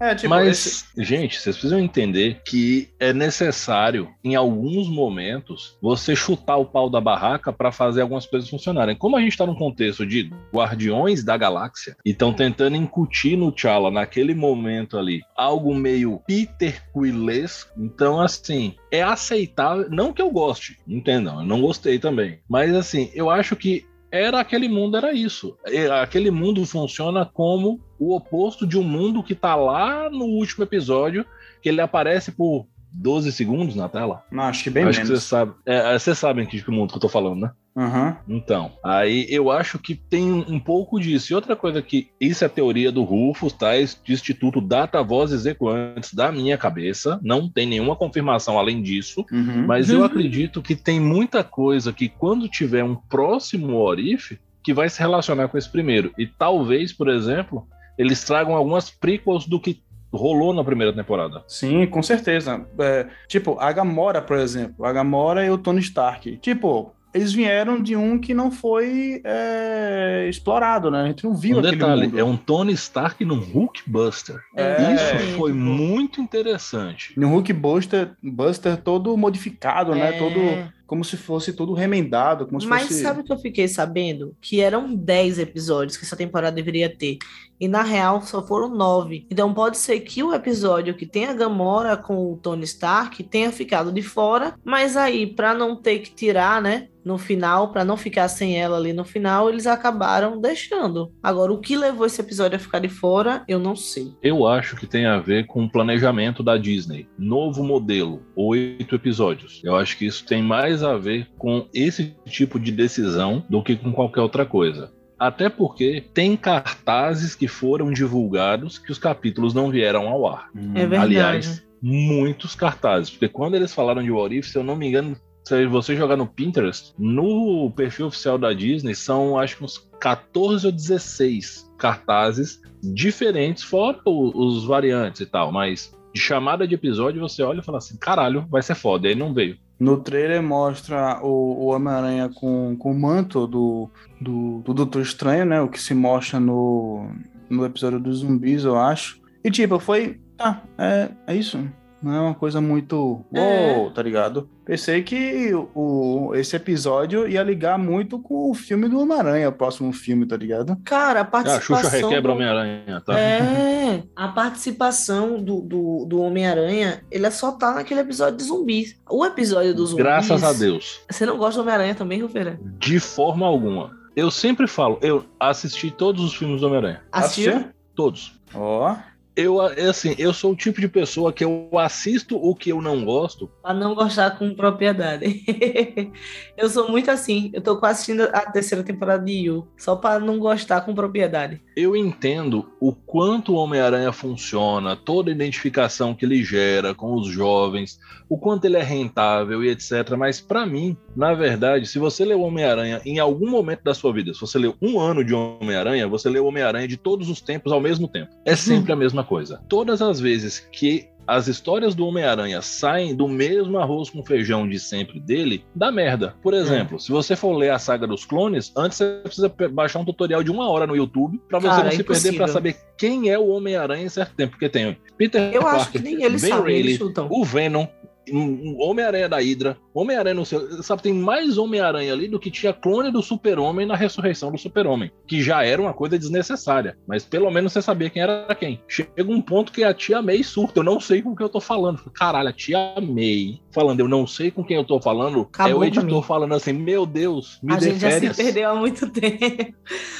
[0.00, 5.76] É, é tipo, Mas, esse- gente, vocês precisam entender que é necessário, em alguns momentos,
[5.80, 8.96] você chutar o pau da barraca para fazer algumas coisas funcionarem.
[8.96, 13.52] Como a gente tá num contexto de Guardiões da Galáxia e estão tentando incutir no
[13.52, 20.30] T'Challa naquele momento ali algo meio Peter Quillesco, então assim, é aceitável, não que eu
[20.30, 25.12] goste, entendam, eu não gostei também, mas assim, eu acho que era aquele mundo, era
[25.12, 25.56] isso.
[25.64, 30.64] É, Aquele mundo funciona como o oposto de um mundo que tá lá no último
[30.64, 31.24] episódio,
[31.62, 34.22] que ele aparece por 12 segundos na tela.
[34.30, 35.20] Não, acho que bem acho que menos.
[35.20, 35.54] vocês sabem.
[35.64, 37.50] É, vocês sabem que, que mundo que eu tô falando, né?
[37.76, 38.18] Aham.
[38.28, 41.32] Então, aí eu acho que tem um pouco disso.
[41.32, 43.76] E outra coisa que isso é teoria do Rufus, tá?
[43.76, 47.18] Esse Instituto Data Vozes Ecoantes da minha cabeça.
[47.22, 49.24] Não tem nenhuma confirmação além disso.
[49.32, 49.66] Uhum.
[49.66, 54.88] Mas eu acredito que tem muita coisa que quando tiver um próximo Orif, que vai
[54.88, 56.12] se relacionar com esse primeiro.
[56.18, 57.66] E talvez, por exemplo,
[57.98, 59.82] eles tragam algumas prequels do que
[60.12, 61.42] rolou na primeira temporada.
[61.48, 62.66] Sim, com certeza.
[62.78, 64.84] É, tipo, a Gamora, por exemplo.
[64.84, 66.36] A Gamora e o Tony Stark.
[66.36, 71.02] Tipo, eles vieram de um que não foi é, explorado, né?
[71.02, 72.18] A gente não viu um aquele detalhe, mundo.
[72.18, 74.36] é um Tony Stark no Hulkbuster.
[74.56, 77.12] É, Isso foi muito interessante.
[77.18, 80.16] No Hulk Buster, Buster todo modificado, né?
[80.16, 80.18] É.
[80.18, 83.00] Todo como se fosse todo remendado, como se Mas fosse.
[83.00, 84.36] sabe o que eu fiquei sabendo?
[84.42, 87.16] Que eram 10 episódios que essa temporada deveria ter.
[87.58, 89.26] E na real só foram 9.
[89.30, 93.50] Então pode ser que o episódio que tem a Gamora com o Tony Stark tenha
[93.52, 94.54] ficado de fora.
[94.64, 96.88] Mas aí, pra não ter que tirar, né?
[97.04, 101.12] No final, pra não ficar sem ela ali no final, eles acabaram deixando.
[101.20, 104.12] Agora, o que levou esse episódio a ficar de fora, eu não sei.
[104.22, 107.08] Eu acho que tem a ver com o planejamento da Disney.
[107.18, 109.60] Novo modelo, oito episódios.
[109.64, 113.76] Eu acho que isso tem mais a ver com esse tipo de decisão do que
[113.76, 114.92] com qualquer outra coisa.
[115.18, 120.50] Até porque tem cartazes que foram divulgados que os capítulos não vieram ao ar.
[120.54, 121.16] Hum, É verdade.
[121.16, 123.10] Aliás, muitos cartazes.
[123.10, 126.16] Porque quando eles falaram de What If, se eu não me engano, se você jogar
[126.16, 132.60] no Pinterest, no perfil oficial da Disney, são acho que uns 14 ou 16 cartazes
[132.82, 135.52] diferentes, fora os variantes e tal.
[135.52, 139.06] Mas de chamada de episódio, você olha e fala assim: caralho, vai ser foda.
[139.06, 139.56] E aí não veio.
[139.82, 143.90] No trailer mostra o, o Homem-Aranha com, com o manto do,
[144.20, 145.60] do, do Doutor Estranho, né?
[145.60, 147.10] O que se mostra no,
[147.50, 149.20] no episódio dos zumbis, eu acho.
[149.42, 150.20] E tipo, foi.
[150.36, 151.58] Tá, é, é isso.
[152.02, 153.24] Não é uma coisa muito.
[153.32, 153.76] É.
[153.76, 154.48] Uou, tá ligado?
[154.64, 159.92] Pensei que o, esse episódio ia ligar muito com o filme do Homem-Aranha, o próximo
[159.92, 160.76] filme, tá ligado?
[160.84, 161.76] Cara, a Ah, a participação.
[161.76, 163.18] Xuxa requebra do- Homem-Aranha, tá?
[163.18, 168.96] É, a participação do, do, do Homem-Aranha, ele só tá naquele episódio de zumbis.
[169.08, 170.04] O episódio dos zumbis.
[170.04, 171.00] Graças a Deus.
[171.10, 172.58] Você não gosta do Homem-Aranha também, Rufeira?
[172.78, 173.90] De forma alguma.
[174.14, 177.00] Eu sempre falo, eu assisti todos os filmes do Homem-Aranha.
[177.10, 177.64] Assistiu?
[177.94, 178.38] Todos.
[178.54, 178.94] Ó.
[179.34, 182.82] Eu, é assim, eu sou o tipo de pessoa que eu assisto o que eu
[182.82, 183.50] não gosto.
[183.62, 185.42] Pra não gostar com propriedade.
[186.56, 187.50] eu sou muito assim.
[187.54, 189.66] Eu tô quase assistindo a terceira temporada de You.
[189.76, 191.62] Só pra não gostar com propriedade.
[191.74, 197.28] Eu entendo o quanto o Homem-Aranha funciona, toda a identificação que ele gera com os
[197.28, 200.10] jovens, o quanto ele é rentável e etc.
[200.18, 204.34] Mas pra mim, na verdade, se você leu Homem-Aranha em algum momento da sua vida,
[204.34, 207.80] se você leu um ano de Homem-Aranha, você leu Homem-Aranha de todos os tempos ao
[207.80, 208.30] mesmo tempo.
[208.44, 209.60] É sempre a mesma coisa.
[209.68, 214.78] Todas as vezes que as histórias do Homem-Aranha saem do mesmo arroz com feijão de
[214.80, 216.34] sempre dele, dá merda.
[216.42, 220.04] Por exemplo, se você for ler a saga dos clones, antes você precisa baixar um
[220.04, 222.76] tutorial de uma hora no YouTube pra você Cara, não é se perder pra saber
[222.98, 224.52] quem é o Homem-Aranha em certo tempo.
[224.52, 227.28] Porque tem Peter Eu Parker, acho que nem eles Ben sabem, eles Reilly, chutam.
[227.30, 227.86] o Venom,
[228.30, 230.82] um- Homem-Aranha da Hydra, Homem-Aranha no seu.
[230.82, 235.10] Sabe, tem mais Homem-Aranha ali do que tinha clone do Super-Homem na ressurreição do Super-Homem.
[235.26, 236.96] Que já era uma coisa desnecessária.
[237.06, 238.80] Mas pelo menos você sabia quem era quem.
[238.86, 240.80] Chega um ponto que a tia May surta.
[240.80, 241.98] Eu não sei com quem eu tô falando.
[242.14, 245.42] Caralho, a tia May falando, eu não sei com quem eu tô falando.
[245.42, 248.36] Acabou é o editor falando assim: Meu Deus, me a gente já férias.
[248.36, 249.74] se perdeu há muito tempo.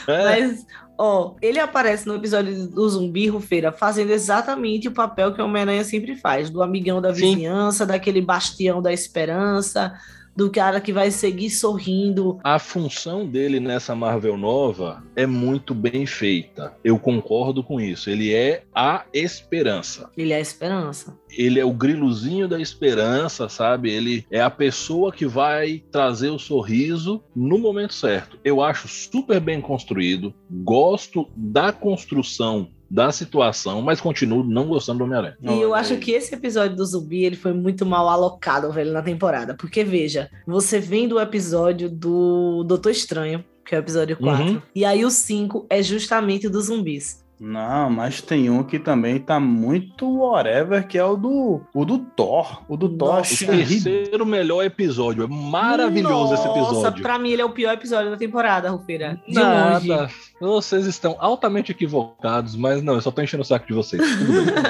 [0.09, 0.25] É.
[0.25, 0.67] Mas,
[1.03, 5.83] ó, ele aparece no episódio do Zumbi Rufeira fazendo exatamente o papel que o Homem-Aranha
[5.83, 7.23] sempre faz: do amigão da Sim.
[7.23, 9.99] vizinhança, daquele bastião da esperança,
[10.35, 12.39] do cara que vai seguir sorrindo.
[12.43, 16.75] A função dele nessa Marvel nova é muito bem feita.
[16.83, 18.11] Eu concordo com isso.
[18.11, 20.11] Ele é a esperança.
[20.17, 21.17] Ele é a esperança.
[21.31, 23.91] Ele é o grilozinho da esperança, sabe?
[23.91, 28.39] Ele é a pessoa que vai trazer o sorriso no momento certo.
[28.45, 30.35] Eu acho super bem construído.
[30.51, 35.39] Gosto da construção da situação, mas continuo não gostando do Homem-Aranha.
[35.41, 39.01] E eu acho que esse episódio do zumbi ele foi muito mal alocado, velho, na
[39.01, 39.55] temporada.
[39.55, 44.45] Porque, veja, você vem do episódio do Doutor Estranho, que é o episódio 4.
[44.45, 44.63] Uhum.
[44.75, 47.22] E aí o 5 é justamente dos zumbis.
[47.45, 51.99] Não, mas tem um que também tá muito whatever, que é o do, o do
[51.99, 52.63] Thor.
[52.69, 53.51] O do Thor Nossa.
[53.51, 53.83] O ridículo.
[53.83, 55.25] terceiro melhor episódio.
[55.25, 57.03] É maravilhoso esse Nossa, episódio.
[57.03, 59.21] pra mim ele é o pior episódio da temporada, Rufeira.
[59.27, 59.89] De longe.
[59.89, 60.09] Nada.
[60.41, 64.01] Vocês estão altamente equivocados, mas não, eu só tô enchendo o saco de vocês.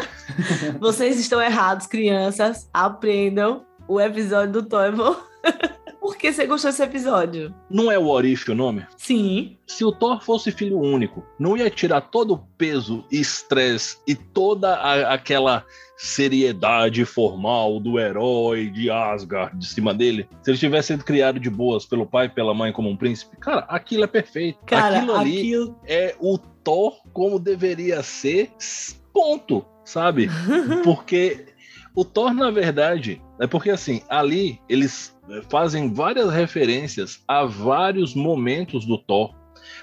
[0.81, 2.71] Vocês estão errados, crianças.
[2.73, 4.85] Aprendam o episódio do Thor.
[4.85, 5.15] é bom.
[6.03, 7.55] Por que você gostou desse episódio?
[7.71, 8.85] não é o Orif o nome?
[8.97, 9.57] Sim.
[9.69, 14.75] Se o Thor fosse filho único, não ia tirar todo o peso, estresse e toda
[14.75, 15.65] a- aquela
[15.97, 20.29] seriedade formal do herói de Asgard de cima dele?
[20.43, 23.37] Se ele tivesse sido criado de boas pelo pai e pela mãe como um príncipe?
[23.39, 24.59] Cara, aquilo é perfeito.
[24.67, 25.79] Cara, aquilo ali aquilo.
[25.87, 28.51] é o Thor como deveria ser,
[29.13, 30.29] ponto, sabe?
[30.85, 31.47] Porque
[31.95, 38.15] o Thor, na verdade, é porque assim, ali eles eh, fazem várias referências a vários
[38.15, 39.35] momentos do Thor.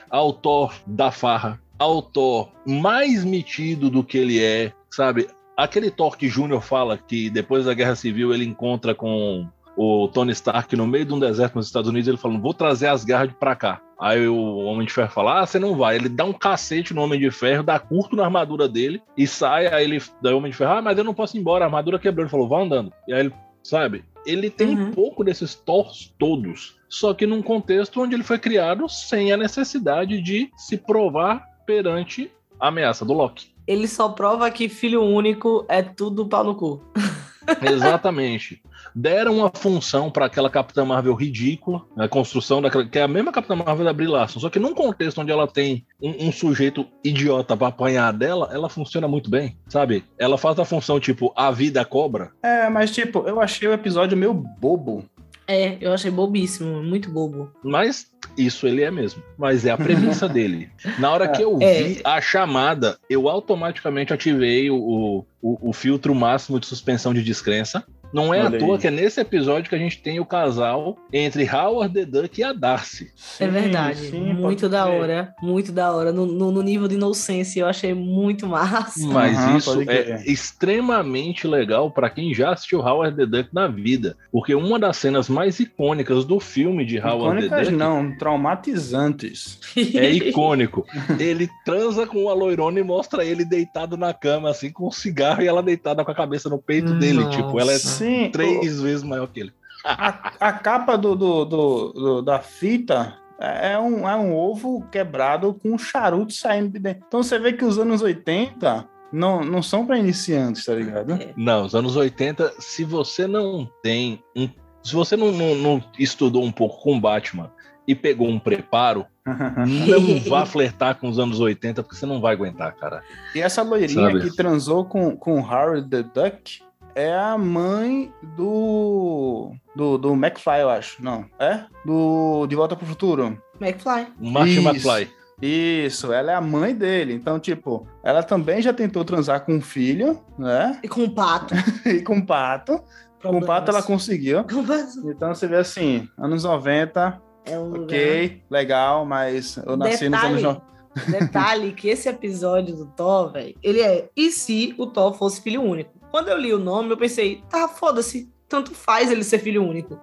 [0.10, 5.28] Ao Thor da farra, ao Thor mais metido do que ele é, sabe?
[5.56, 10.32] Aquele Thor que Júnior fala que depois da Guerra Civil ele encontra com o Tony
[10.32, 13.56] Stark no meio de um deserto nos Estados Unidos, ele falando, vou trazer Asgard pra
[13.56, 13.82] cá.
[13.99, 15.95] Aí o Homem de Ferro fala, ah, você não vai.
[15.97, 19.67] Ele dá um cacete no Homem de Ferro, dá curto na armadura dele e sai,
[19.67, 21.67] aí ele, daí o Homem de Ferro, ah, mas eu não posso ir embora, a
[21.67, 22.23] armadura quebrou.
[22.23, 22.93] Ele falou, vá andando.
[23.07, 24.88] E aí ele, sabe, ele tem Uhum.
[24.88, 29.38] um pouco desses Thors todos, só que num contexto onde ele foi criado sem a
[29.38, 33.47] necessidade de se provar perante a ameaça do Loki.
[33.67, 36.81] Ele só prova que filho único é tudo pau no cu.
[37.62, 38.62] Exatamente.
[38.93, 43.32] Deram uma função para aquela Capitã Marvel ridícula, a construção daquela, que é a mesma
[43.32, 47.56] Capitã Marvel da Brie só que num contexto onde ela tem um, um sujeito idiota
[47.56, 50.04] para apanhar dela, ela funciona muito bem, sabe?
[50.17, 52.32] Ela faz a função tipo a vida cobra.
[52.41, 55.06] É, mas tipo, eu achei o episódio meio bobo.
[55.51, 57.51] É, eu achei bobíssimo, muito bobo.
[57.63, 59.23] Mas isso ele é mesmo.
[59.35, 60.69] Mas é a premissa dele.
[60.99, 61.81] Na hora que eu É.
[61.83, 67.83] vi a chamada, eu automaticamente ativei o, o, o filtro máximo de suspensão de descrença.
[68.13, 68.82] Não é Olha à toa aí.
[68.82, 72.43] que é nesse episódio que a gente tem o casal entre Howard the Duck e
[72.43, 73.12] a Darcy.
[73.39, 73.98] é Sim, verdade.
[74.10, 75.00] sim, muito da crer.
[75.02, 75.36] hora.
[75.41, 76.12] Muito da hora.
[76.12, 79.06] No, no- no nível de inocência, eu achei muito massa.
[79.08, 84.17] Mas Aham, isso é extremamente legal para quem já assistiu Howard the Duck na vida.
[84.32, 89.60] Porque uma das cenas mais icônicas do filme de Howard the Icônicas Duck não, traumatizantes.
[89.95, 90.86] É icônico.
[91.19, 95.41] Ele transa com a loirona e mostra ele deitado na cama, assim, com um cigarro
[95.41, 97.19] e ela deitada com a cabeça no peito dele.
[97.24, 97.38] Nossa.
[97.38, 99.53] Tipo, ela é Sim, três vezes maior que ele.
[99.85, 105.53] a, a capa do, do, do- do- da fita é um, é um ovo quebrado
[105.53, 107.03] com um charuto saindo de dentro.
[107.07, 111.17] Então você vê que os anos 80 não, não são para iniciantes, tá ligado?
[111.38, 114.49] Não, os anos 80, se você não tem um.
[114.83, 117.51] Se você não, não- não estudou um pouco com Batman
[117.88, 122.33] e pegou um preparo, não vá flertar com os anos 80, porque você não vai
[122.33, 123.01] aguentar, cara.
[123.33, 124.21] E essa loirinha Sabe?
[124.21, 126.62] que transou com, com Harry the Duck
[126.95, 129.97] é a mãe do, do.
[129.97, 131.04] do McFly, eu acho.
[131.04, 131.65] Não, é?
[131.86, 133.41] Do De Volta pro Futuro.
[133.60, 134.08] McFly.
[134.19, 134.67] Marty Isso.
[134.69, 135.19] McFly.
[135.41, 137.13] Isso, ela é a mãe dele.
[137.13, 140.78] Então, tipo, ela também já tentou transar com um filho, né?
[140.84, 141.56] E com o pato.
[141.86, 142.84] E com um pato.
[143.21, 143.86] Com o pato ela Problemas.
[143.86, 144.43] conseguiu.
[144.43, 144.97] Problemas.
[144.97, 147.84] Então você vê assim, anos 90, É um lugar.
[147.84, 150.62] ok, legal, mas eu nasci nos anos Detalhe,
[150.95, 151.19] 90.
[151.19, 154.10] detalhe que esse episódio do Thor, velho, ele é.
[154.15, 155.98] E se o Thor fosse filho único?
[156.12, 160.00] Quando eu li o nome, eu pensei, tá, foda-se, tanto faz ele ser filho único.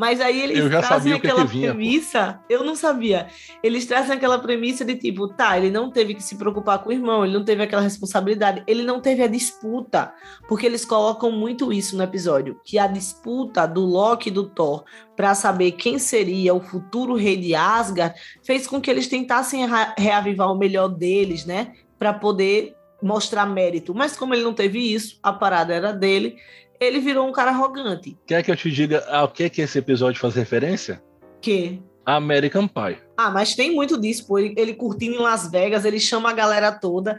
[0.00, 3.26] Mas aí eles trazem que aquela que premissa, eu não sabia.
[3.62, 6.92] Eles trazem aquela premissa de tipo, tá, ele não teve que se preocupar com o
[6.92, 10.10] irmão, ele não teve aquela responsabilidade, ele não teve a disputa,
[10.48, 14.84] porque eles colocam muito isso no episódio, que a disputa do Loki e do Thor
[15.14, 19.66] para saber quem seria o futuro rei de Asgard fez com que eles tentassem
[19.98, 23.94] reavivar o melhor deles, né, para poder mostrar mérito.
[23.94, 26.36] Mas como ele não teve isso, a parada era dele,
[26.80, 28.16] ele virou um cara arrogante.
[28.26, 31.02] Quer que eu te diga ao que, que esse episódio faz referência?
[31.40, 32.98] Que American Pie.
[33.16, 34.38] Ah, mas tem muito disso, pô.
[34.38, 37.18] Ele, ele curtindo em Las Vegas, ele chama a galera toda.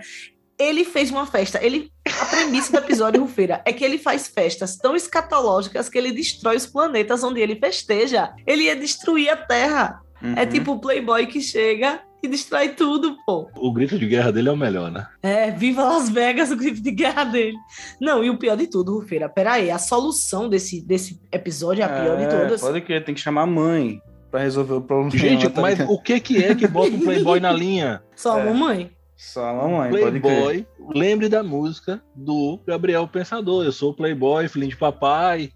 [0.59, 1.63] Ele fez uma festa.
[1.63, 6.11] Ele, a premissa do episódio, Rufeira, é que ele faz festas tão escatológicas que ele
[6.11, 8.33] destrói os planetas onde ele festeja.
[8.45, 10.01] Ele ia destruir a Terra.
[10.21, 10.49] É Uhum.
[10.49, 13.49] tipo o Playboy que chega e destrói tudo, pô.
[13.57, 15.07] O grito de guerra dele é o melhor, né?
[15.23, 17.57] É, viva Las Vegas, o grito de guerra dele.
[17.99, 21.89] Não, e o pior de tudo, Rufeira, peraí, a solução desse, desse episódio é a
[21.89, 22.61] pior de É, todas.
[22.61, 25.11] Pode crer, tem que chamar a mãe pra resolver o problema.
[25.11, 25.93] Gente, tá mas ligado?
[25.93, 28.01] o que, que é que bota um Playboy na linha?
[28.15, 28.45] Só a é.
[28.45, 28.91] mamãe.
[29.17, 29.89] Só a mamãe.
[29.91, 33.65] Playboy, lembre da música do Gabriel Pensador.
[33.65, 35.51] Eu sou Playboy, filhinho de papai.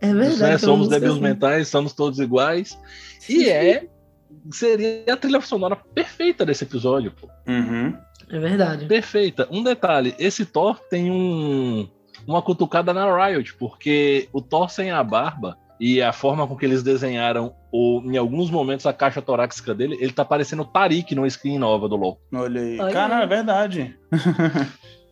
[0.00, 0.40] É verdade.
[0.42, 0.58] né?
[0.58, 1.20] Somos débeis assim.
[1.20, 2.78] mentais, somos todos iguais.
[3.28, 3.88] E é
[4.50, 7.28] seria a trilha sonora perfeita desse episódio, pô.
[7.46, 7.96] Uhum.
[8.30, 8.86] É verdade.
[8.86, 9.48] Perfeita.
[9.50, 11.88] Um detalhe, esse Thor tem um,
[12.26, 16.66] uma cutucada na Riot, porque o Thor sem a barba e a forma com que
[16.66, 21.14] eles desenharam o, em alguns momentos a caixa torácica dele, ele tá parecendo o Tariq
[21.14, 22.20] numa skin nova do LoL.
[22.34, 22.78] Olha aí.
[22.78, 23.22] Olha Cara, aí.
[23.22, 23.96] é verdade.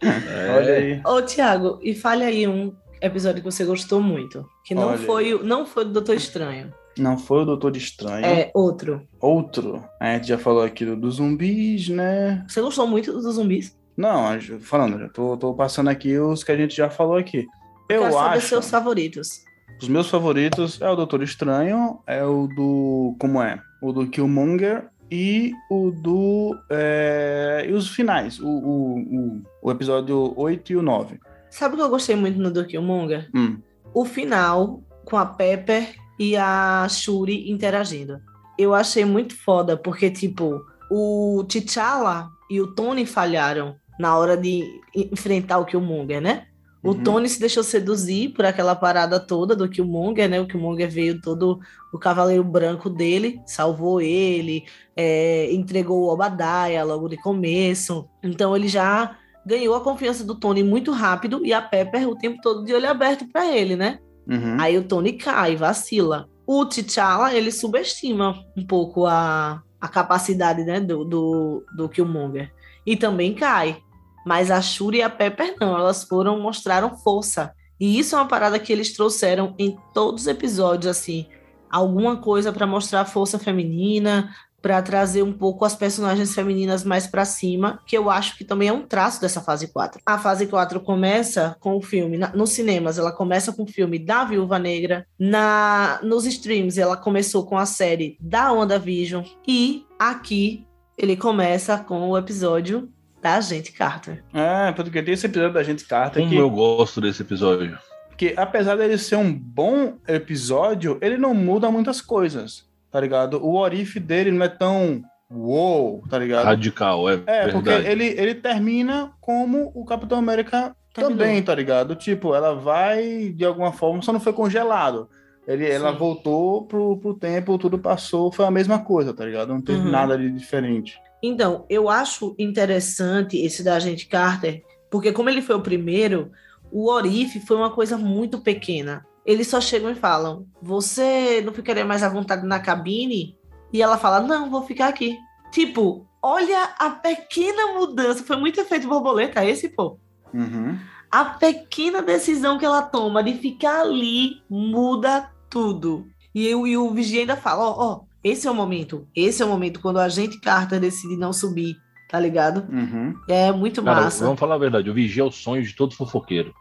[0.02, 0.56] É.
[0.56, 1.00] Olha aí.
[1.04, 4.46] Ô, Thiago, e fale aí um episódio que você gostou muito.
[4.64, 4.98] Que não Olha.
[4.98, 6.72] foi, não foi do Doutor Estranho.
[6.98, 8.24] Não foi o Doutor Estranho.
[8.24, 9.02] É outro.
[9.20, 9.84] Outro.
[10.00, 12.44] A gente já falou aqui do, zumbis, né?
[12.48, 13.76] Você gostou muito dos zumbis?
[13.96, 17.46] Não, eu- falando, já tô, tô passando aqui os que a gente já falou aqui.
[17.88, 18.48] Eu saber acho.
[18.48, 19.40] seus favoritos.
[19.80, 23.16] Os meus favoritos é o Doutor Estranho, é o do.
[23.18, 23.60] Como é?
[23.80, 26.56] O do Killmonger e o do.
[26.70, 28.38] é, e os finais.
[28.40, 31.18] O, o, o, o episódio 8 e o 9.
[31.50, 33.30] Sabe o que eu gostei muito no do Killmonger?
[33.34, 33.58] Hum.
[33.94, 38.20] O final com a Pepper e a Shuri interagindo.
[38.58, 40.60] Eu achei muito foda, porque, tipo,
[40.90, 44.64] o T'Challa e o Tony falharam na hora de
[44.94, 46.46] enfrentar o Killmonger, né?
[46.82, 47.02] O Uhum.
[47.02, 50.40] Tony se deixou seduzir por aquela parada toda do Killmonger, né?
[50.40, 51.58] O Killmonger veio todo
[51.92, 54.64] o cavaleiro branco dele, salvou ele,
[54.96, 58.08] é, entregou o Obadiah logo de começo.
[58.22, 62.40] Então ele já ganhou a confiança do Tony muito rápido e a Pepper o tempo
[62.40, 63.98] todo de olho aberto para ele, né?
[64.28, 64.56] Uhum.
[64.60, 66.28] Aí o Tony cai, vacila.
[66.46, 72.52] O T'Challa, ele subestima um pouco a, a capacidade né, do, do, do Killmonger.
[72.86, 73.82] E também cai.
[74.26, 77.52] Mas a Shuri e a Pepper não, elas foram, mostraram força.
[77.80, 81.26] E isso é uma parada que eles trouxeram em todos os episódios, assim.
[81.70, 87.24] Alguma coisa para mostrar força feminina, para trazer um pouco as personagens femininas mais para
[87.24, 90.00] cima, que eu acho que também é um traço dessa fase 4.
[90.04, 93.98] A fase 4 começa com o filme, na- nos cinemas, ela começa com o filme
[93.98, 100.66] da Viúva Negra, na nos streams ela começou com a série da WandaVision e aqui
[100.96, 102.88] ele começa com o episódio
[103.22, 104.24] da Agente Carter.
[104.32, 107.78] É, porque tem esse episódio da gente Carter Como que, eu gosto desse episódio.
[108.16, 113.44] que, apesar dele ser um bom episódio, ele não muda muitas coisas, tá ligado?
[113.44, 116.44] O orife dele não é tão uou, tá ligado?
[116.44, 117.88] Radical, é, É, porque verdade.
[117.90, 121.18] ele, ele termina como o Capitão América Terminou.
[121.18, 121.94] também, tá ligado?
[121.94, 125.08] Tipo, ela vai, de alguma forma, só não foi congelado.
[125.46, 129.48] Ele, ela voltou pro, pro tempo, tudo passou, foi a mesma coisa, tá ligado?
[129.48, 129.90] Não teve Uhum.
[129.90, 130.98] nada de diferente.
[131.22, 136.30] Então, eu acho interessante esse da Agente Carter, porque como ele foi o primeiro,
[136.70, 139.04] o Orife foi uma coisa muito pequena.
[139.28, 143.36] Eles só chegam e falam: Você não ficaria mais à vontade na cabine?
[143.70, 145.18] E ela fala: Não, vou ficar aqui.
[145.52, 148.24] Tipo, olha a pequena mudança.
[148.24, 149.98] Foi muito efeito borboleta esse, pô.
[150.32, 150.78] Uhum.
[151.10, 156.06] A pequena decisão que ela toma de ficar ali muda tudo.
[156.34, 159.06] E, eu, e o Vigia ainda fala: Ó, ó, esse é o momento.
[159.14, 161.76] Esse é o momento quando a Agente Carter decide não subir,
[162.08, 162.66] tá ligado?
[162.72, 163.14] Uhum.
[163.28, 164.24] É muito Cara, massa.
[164.24, 166.54] vamos falar a verdade, o Vigia é o sonho de todo fofoqueiro.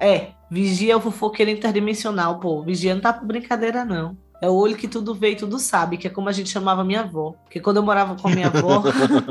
[0.00, 2.62] É, Vigia é o fofoqueiro interdimensional, pô.
[2.62, 4.16] Vigia não tá por brincadeira, não.
[4.40, 6.84] É o olho que tudo vê e tudo sabe, que é como a gente chamava
[6.84, 7.34] minha avó.
[7.42, 8.84] Porque quando eu morava com a minha avó,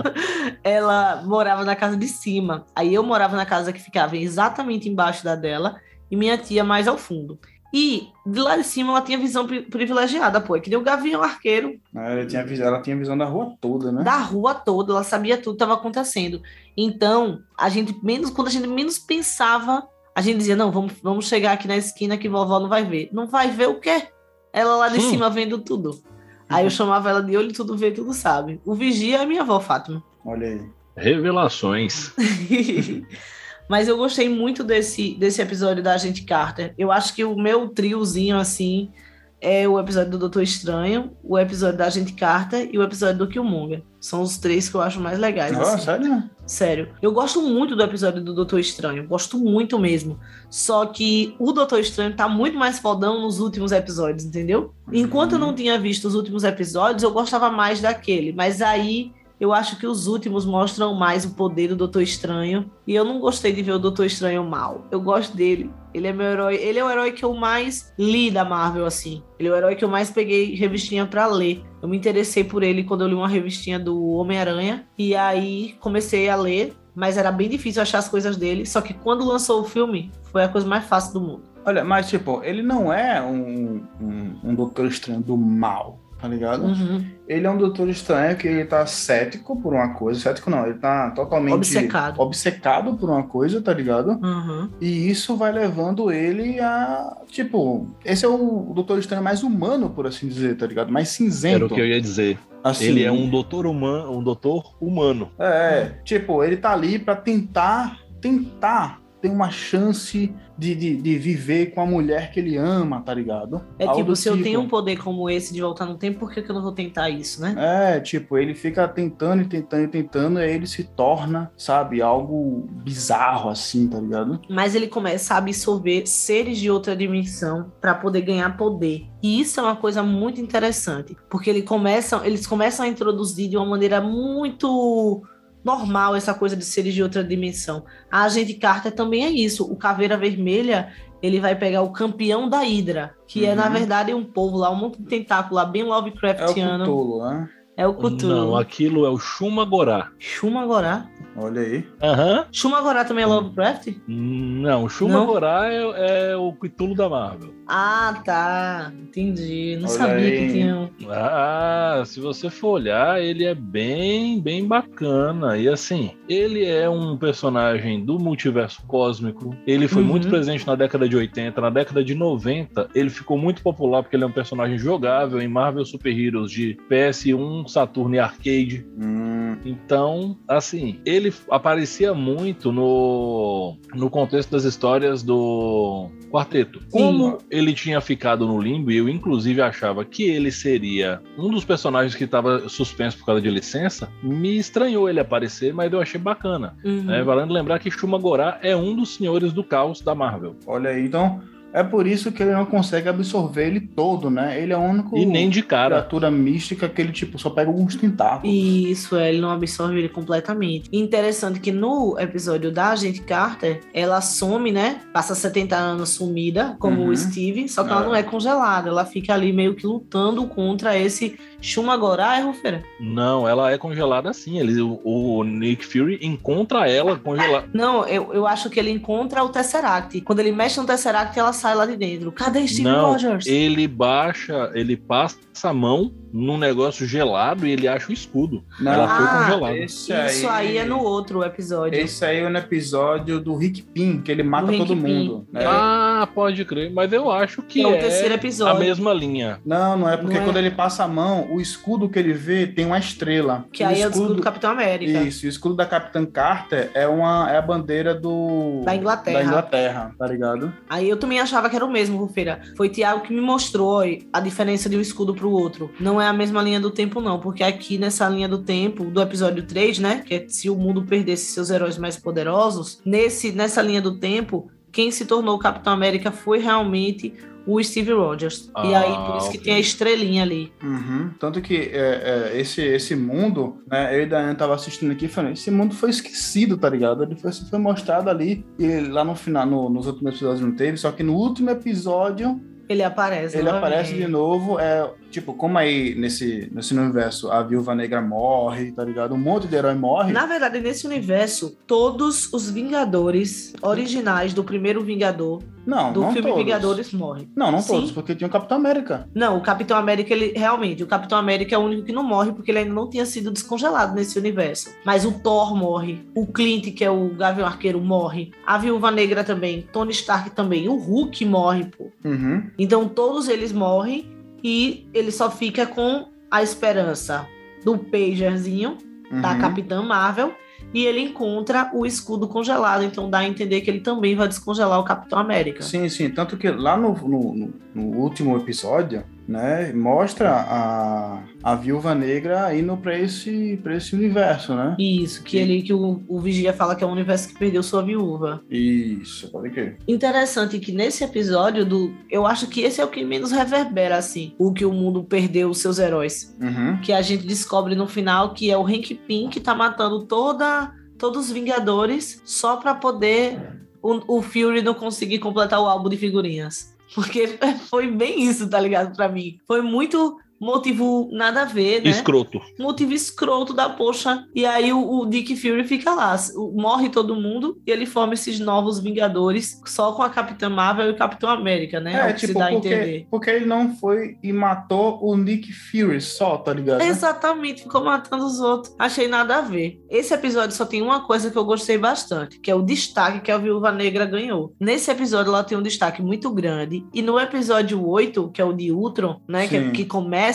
[0.63, 2.65] ela morava na casa de cima.
[2.75, 6.87] Aí eu morava na casa que ficava exatamente embaixo da dela e minha tia mais
[6.87, 7.39] ao fundo.
[7.73, 10.55] E de lá de cima ela tinha visão pri- privilegiada, pô.
[10.55, 14.03] É que nem o Gavião Arqueiro Ela, tinha, ela tinha visão da rua toda, né?
[14.03, 16.41] da rua toda, ela sabia tudo que estava acontecendo.
[16.77, 19.85] Então, a gente menos, quando a gente menos pensava,
[20.17, 23.07] a gente dizia: não, vamos, vamos chegar aqui na esquina que vovó não vai ver.
[23.13, 24.07] Não vai ver o quê?
[24.51, 25.09] Ela lá de Hum.
[25.11, 26.01] cima vendo tudo.
[26.49, 28.59] Aí eu chamava ela de olho, tudo vê, tudo sabe.
[28.65, 30.03] O vigia é minha avó, Fátima.
[30.25, 30.61] Olha aí.
[30.95, 32.11] Revelações.
[33.69, 36.73] Mas eu gostei muito desse, desse episódio da Agente Carter.
[36.77, 38.91] Eu acho que o meu triozinho, assim,
[39.39, 43.27] é o episódio do Doutor Estranho, o episódio da Agente Carter e o episódio do
[43.27, 43.83] Killmonger.
[43.99, 45.51] São os três que eu acho mais legais.
[45.51, 45.85] Nossa, assim.
[45.85, 46.23] sério?
[46.45, 46.89] Sério.
[47.01, 49.07] Eu gosto muito do episódio do Doutor Estranho.
[49.07, 50.19] Gosto muito mesmo.
[50.49, 54.73] Só que o Doutor Estranho tá muito mais fodão nos últimos episódios, entendeu?
[54.91, 58.31] Enquanto eu não tinha visto os últimos episódios, eu gostava mais daquele.
[58.31, 62.71] Mas aí eu acho que os últimos mostram mais o poder do Doutor Estranho.
[62.87, 64.87] E eu não gostei de ver o Doutor Estranho mal.
[64.89, 65.69] Eu gosto dele.
[65.97, 66.55] Ele é meu herói.
[66.55, 69.23] Ele é o herói que eu mais li da Marvel, assim.
[69.39, 71.63] Ele é o herói que eu mais peguei revistinha pra ler.
[71.81, 74.87] Eu me interessei por ele quando eu li uma revistinha do Homem-Aranha.
[74.97, 76.73] E aí comecei a ler.
[76.93, 78.65] Mas era bem difícil achar as coisas dele.
[78.65, 81.43] Só que quando lançou o filme, foi a coisa mais fácil do mundo.
[81.65, 85.99] Olha, mas tipo, ele não é um, um, um Doutor Estranho do mal.
[86.19, 86.63] Tá ligado?
[86.63, 87.05] Uhum.
[87.27, 90.79] Ele é um doutor estranho que ele tá cético por uma coisa, cético não, ele
[90.79, 92.19] tá totalmente Obcecado.
[92.19, 94.11] obcecado por uma coisa, tá ligado?
[94.11, 94.69] Uhum.
[94.81, 100.07] E isso vai levando ele a, tipo, esse é o doutor estranho mais humano, por
[100.07, 100.91] assim dizer, tá ligado?
[100.91, 101.55] Mais cinzento.
[101.55, 102.39] Era o que eu ia dizer.
[102.63, 105.31] Assim, Ele é um doutor humano, um doutor humano.
[105.39, 111.67] É, tipo, ele tá ali pra tentar, tentar ter uma chance de, de, de viver
[111.67, 113.63] com a mulher que ele ama, tá ligado?
[113.77, 116.31] É Algo tipo, se eu tenho um poder como esse de voltar no tempo, por
[116.31, 117.55] que, que eu não vou tentar isso, né?
[117.57, 122.01] É, tipo, ele fica tentando e tentando e tentando, e aí ele se torna, sabe,
[122.01, 124.39] algo bizarro assim, tá ligado?
[124.49, 129.05] Mas ele começa a absorver seres de outra dimensão para poder ganhar poder.
[129.21, 133.57] E isso é uma coisa muito interessante, porque ele começa, eles começam a introduzir de
[133.57, 135.23] uma maneira muito
[135.63, 137.83] normal essa coisa de seres de outra dimensão.
[138.11, 139.63] A agente Carter também é isso.
[139.69, 140.91] O Caveira Vermelha,
[141.21, 143.55] ele vai pegar o campeão da Hydra, que é, Uhum.
[143.55, 146.83] na verdade, um povo lá, um monte de tentáculo lá, bem É o Lovecraftiano.
[146.85, 147.49] Cthulhu, né?
[147.75, 148.27] É o Cthulhu.
[148.35, 150.09] Não, aquilo é o Shumagorá.
[150.17, 151.05] Shumagorá.
[151.35, 151.87] Olha aí.
[152.01, 152.45] Aham.
[152.51, 153.89] Shumagorá também é Lovecraft?
[154.07, 157.53] Não, o Shumagorá é, é o Cthulhu da Marvel.
[157.67, 158.93] Ah, tá.
[159.03, 159.75] Entendi.
[159.79, 160.37] Não Olha sabia aí.
[160.47, 160.75] que tinha.
[160.75, 165.57] um- Ah, se você for olhar, ele é bem, bem bacana.
[165.57, 169.55] E assim, ele é um personagem do multiverso cósmico.
[169.65, 170.07] Ele foi Uhum.
[170.07, 171.59] muito presente na década de 80.
[171.61, 175.47] Na década de 90, ele ficou muito popular porque ele é um personagem jogável em
[175.47, 178.85] Marvel Super Heroes de PS1, Saturn e Arcade.
[178.97, 186.79] Hum, Então, assim, ele aparecia muito no, no contexto das histórias do quarteto.
[186.91, 191.65] Como ele tinha ficado no limbo, e eu inclusive achava que ele seria um dos
[191.65, 196.19] personagens que estava suspenso por causa de licença, me estranhou ele aparecer, mas eu achei
[196.19, 196.75] bacana.
[196.83, 197.03] Uhum.
[197.03, 197.23] Né?
[197.23, 200.55] Valendo lembrar que Shumagorá é um dos senhores do caos da Marvel.
[200.65, 201.05] olha aí.
[201.05, 201.41] Então,
[201.73, 204.61] é por isso que ele não consegue absorver ele todo, né?
[204.61, 205.95] Ele é o único E nem de cara.
[205.97, 208.53] criatura mística que ele, tipo, só pega alguns tentáculos.
[208.55, 210.89] Isso, é, ele não absorve ele completamente.
[210.91, 215.01] E Interessante que no episódio da Agente Carter, ela some, né?
[215.13, 217.09] Passa 70 anos sumida, como Uhum.
[217.09, 217.93] o Steve, só que É.
[217.93, 218.89] ela não é congelada.
[218.89, 222.83] Ela fica ali meio que lutando contra esse Shumagorá, é, Rufeira?
[222.99, 224.59] Não, ela é congelada sim.
[224.59, 227.67] Ele, o, o Nick Fury encontra ela congelada.
[227.73, 230.21] Não, eu, eu acho que ele encontra o Tesseract.
[230.21, 232.31] Quando ele mexe no Tesseract, ela sai lá de dentro.
[232.31, 233.45] Cadê Steve Não, Rogers?
[233.45, 238.63] ele baixa, ele passa a mão num negócio gelado e ele acha o escudo.
[238.79, 239.77] Não, Ela foi Ah, congelada.
[239.77, 241.99] Isso aí é no outro episódio.
[241.99, 245.01] Esse aí é no episódio do Rick Pin, que ele mata todo Pin.
[245.01, 245.47] mundo.
[245.51, 245.63] né?
[245.65, 248.79] Ah, pode crer, mas eu acho que é o é, terceiro a episódio.
[248.79, 249.59] mesma linha.
[249.65, 250.45] Não, não é porque Não é.
[250.45, 253.65] quando ele passa a mão, o escudo que ele vê tem uma estrela.
[253.71, 255.19] Que aí é o escudo do Capitão América.
[255.21, 258.81] Isso, o escudo da Capitã Carter é, uma, é a bandeira do...
[258.85, 259.39] Da Inglaterra.
[259.39, 260.73] Da Inglaterra, tá ligado?
[260.89, 262.61] Aí eu também achava que era o mesmo, Rufeira.
[262.75, 265.91] Foi Tiago que me mostrou a diferença de um escudo pro outro.
[265.99, 267.39] Não é a mesma linha do tempo, não.
[267.39, 270.23] Porque aqui nessa linha do tempo, do episódio 3, né?
[270.25, 274.69] Que é se o mundo perdesse seus heróis mais poderosos, nesse, nessa linha do tempo,
[274.91, 277.33] quem se tornou o Capitão América foi realmente
[277.69, 278.71] o Steve Rogers.
[278.85, 279.59] e Ah, aí, por isso que ok.
[279.65, 280.71] tem a estrelinha ali.
[280.81, 281.31] Uhum.
[281.37, 284.17] Tanto que é, é, esse, esse mundo, né?
[284.17, 287.23] Eu e Daiane tava assistindo aqui e falei, esse mundo foi esquecido, tá ligado?
[287.23, 290.95] Ele foi, foi mostrado ali, e lá no final, no- nos últimos episódios não teve,
[290.95, 292.57] só que no último episódio
[292.87, 293.57] Ele aparece.
[293.57, 293.83] ele novamente.
[293.93, 294.79] aparece de novo.
[294.79, 299.33] É, tipo, como aí nesse, nesse universo a Viúva Negra morre, tá ligado?
[299.33, 300.31] Um monte de herói morre.
[300.31, 306.49] Na verdade, nesse universo, todos os Vingadores originais do primeiro Vingador, não, do não filme
[306.49, 306.65] todos.
[306.65, 307.49] Vingadores, morrem.
[307.55, 307.93] Não, não Sim.
[307.93, 309.29] todos, porque tinha o Capitão América.
[309.33, 312.51] Não, o Capitão América, ele realmente, o Capitão América é o único que não morre
[312.51, 314.93] porque ele ainda não tinha sido descongelado nesse universo.
[315.05, 319.45] Mas o Thor morre, o Clint, que é o Gavião Arqueiro, morre, a Viúva Negra
[319.45, 322.11] também, Tony Stark também, o Hulk morre, pô.
[322.25, 322.69] Uhum.
[322.77, 327.47] Então todos eles morrem e ele só fica com a esperança
[327.83, 328.97] do pagerzinho
[329.41, 329.59] da uhum.
[329.59, 330.53] Capitã Marvel
[330.93, 334.99] e ele encontra o escudo congelado, então dá a entender que ele também vai descongelar
[334.99, 335.83] o Capitão América.
[335.83, 336.29] Sim, sim.
[336.29, 342.75] Tanto que lá no, no, no- no último episódio, né, mostra a, a viúva negra
[342.75, 344.95] indo pra esse, pra esse universo, né?
[344.99, 348.03] Isso, que ele que o, o Vigia fala que é o universo que perdeu sua
[348.03, 348.61] viúva.
[348.69, 349.97] Isso, pode crer.
[350.07, 352.13] Interessante que nesse episódio do.
[352.29, 355.69] Eu acho que esse é o que menos reverbera, assim, o que o mundo perdeu
[355.69, 356.55] os seus heróis.
[356.61, 356.97] Uhum.
[357.01, 360.91] Que a gente descobre no final que é o Hank Pym que tá matando toda,
[361.17, 366.17] todos os Vingadores só pra poder o, o Fury não conseguir completar o álbum de
[366.17, 366.96] figurinhas.
[367.13, 367.57] Porque
[367.89, 369.15] foi bem isso, tá ligado?
[369.15, 369.59] Pra mim.
[369.65, 372.09] Foi muito motivo nada a ver, né?
[372.09, 372.61] Escroto.
[372.79, 374.45] Motivo escroto da poxa.
[374.53, 376.35] E aí o, o Dick Fury fica lá,
[376.73, 381.11] morre todo mundo e ele forma esses novos Vingadores só com a Capitã Marvel e
[381.11, 382.29] o Capitão América, né?
[382.29, 383.27] É, o que se tipo, dá a porque, entender.
[383.29, 387.01] porque ele não foi e matou o Nick Fury só, tá ligado?
[387.01, 388.93] Exatamente, ficou matando os outros.
[388.97, 389.99] Achei nada a ver.
[390.09, 393.51] Esse episódio só tem uma coisa que eu gostei bastante, que é o destaque que
[393.51, 394.73] a Viúva Negra ganhou.
[394.79, 397.05] Nesse episódio ela tem um destaque muito grande.
[397.13, 399.67] E no episódio 8, que é o de Ultron, né?
[399.67, 400.46] Que, que começa,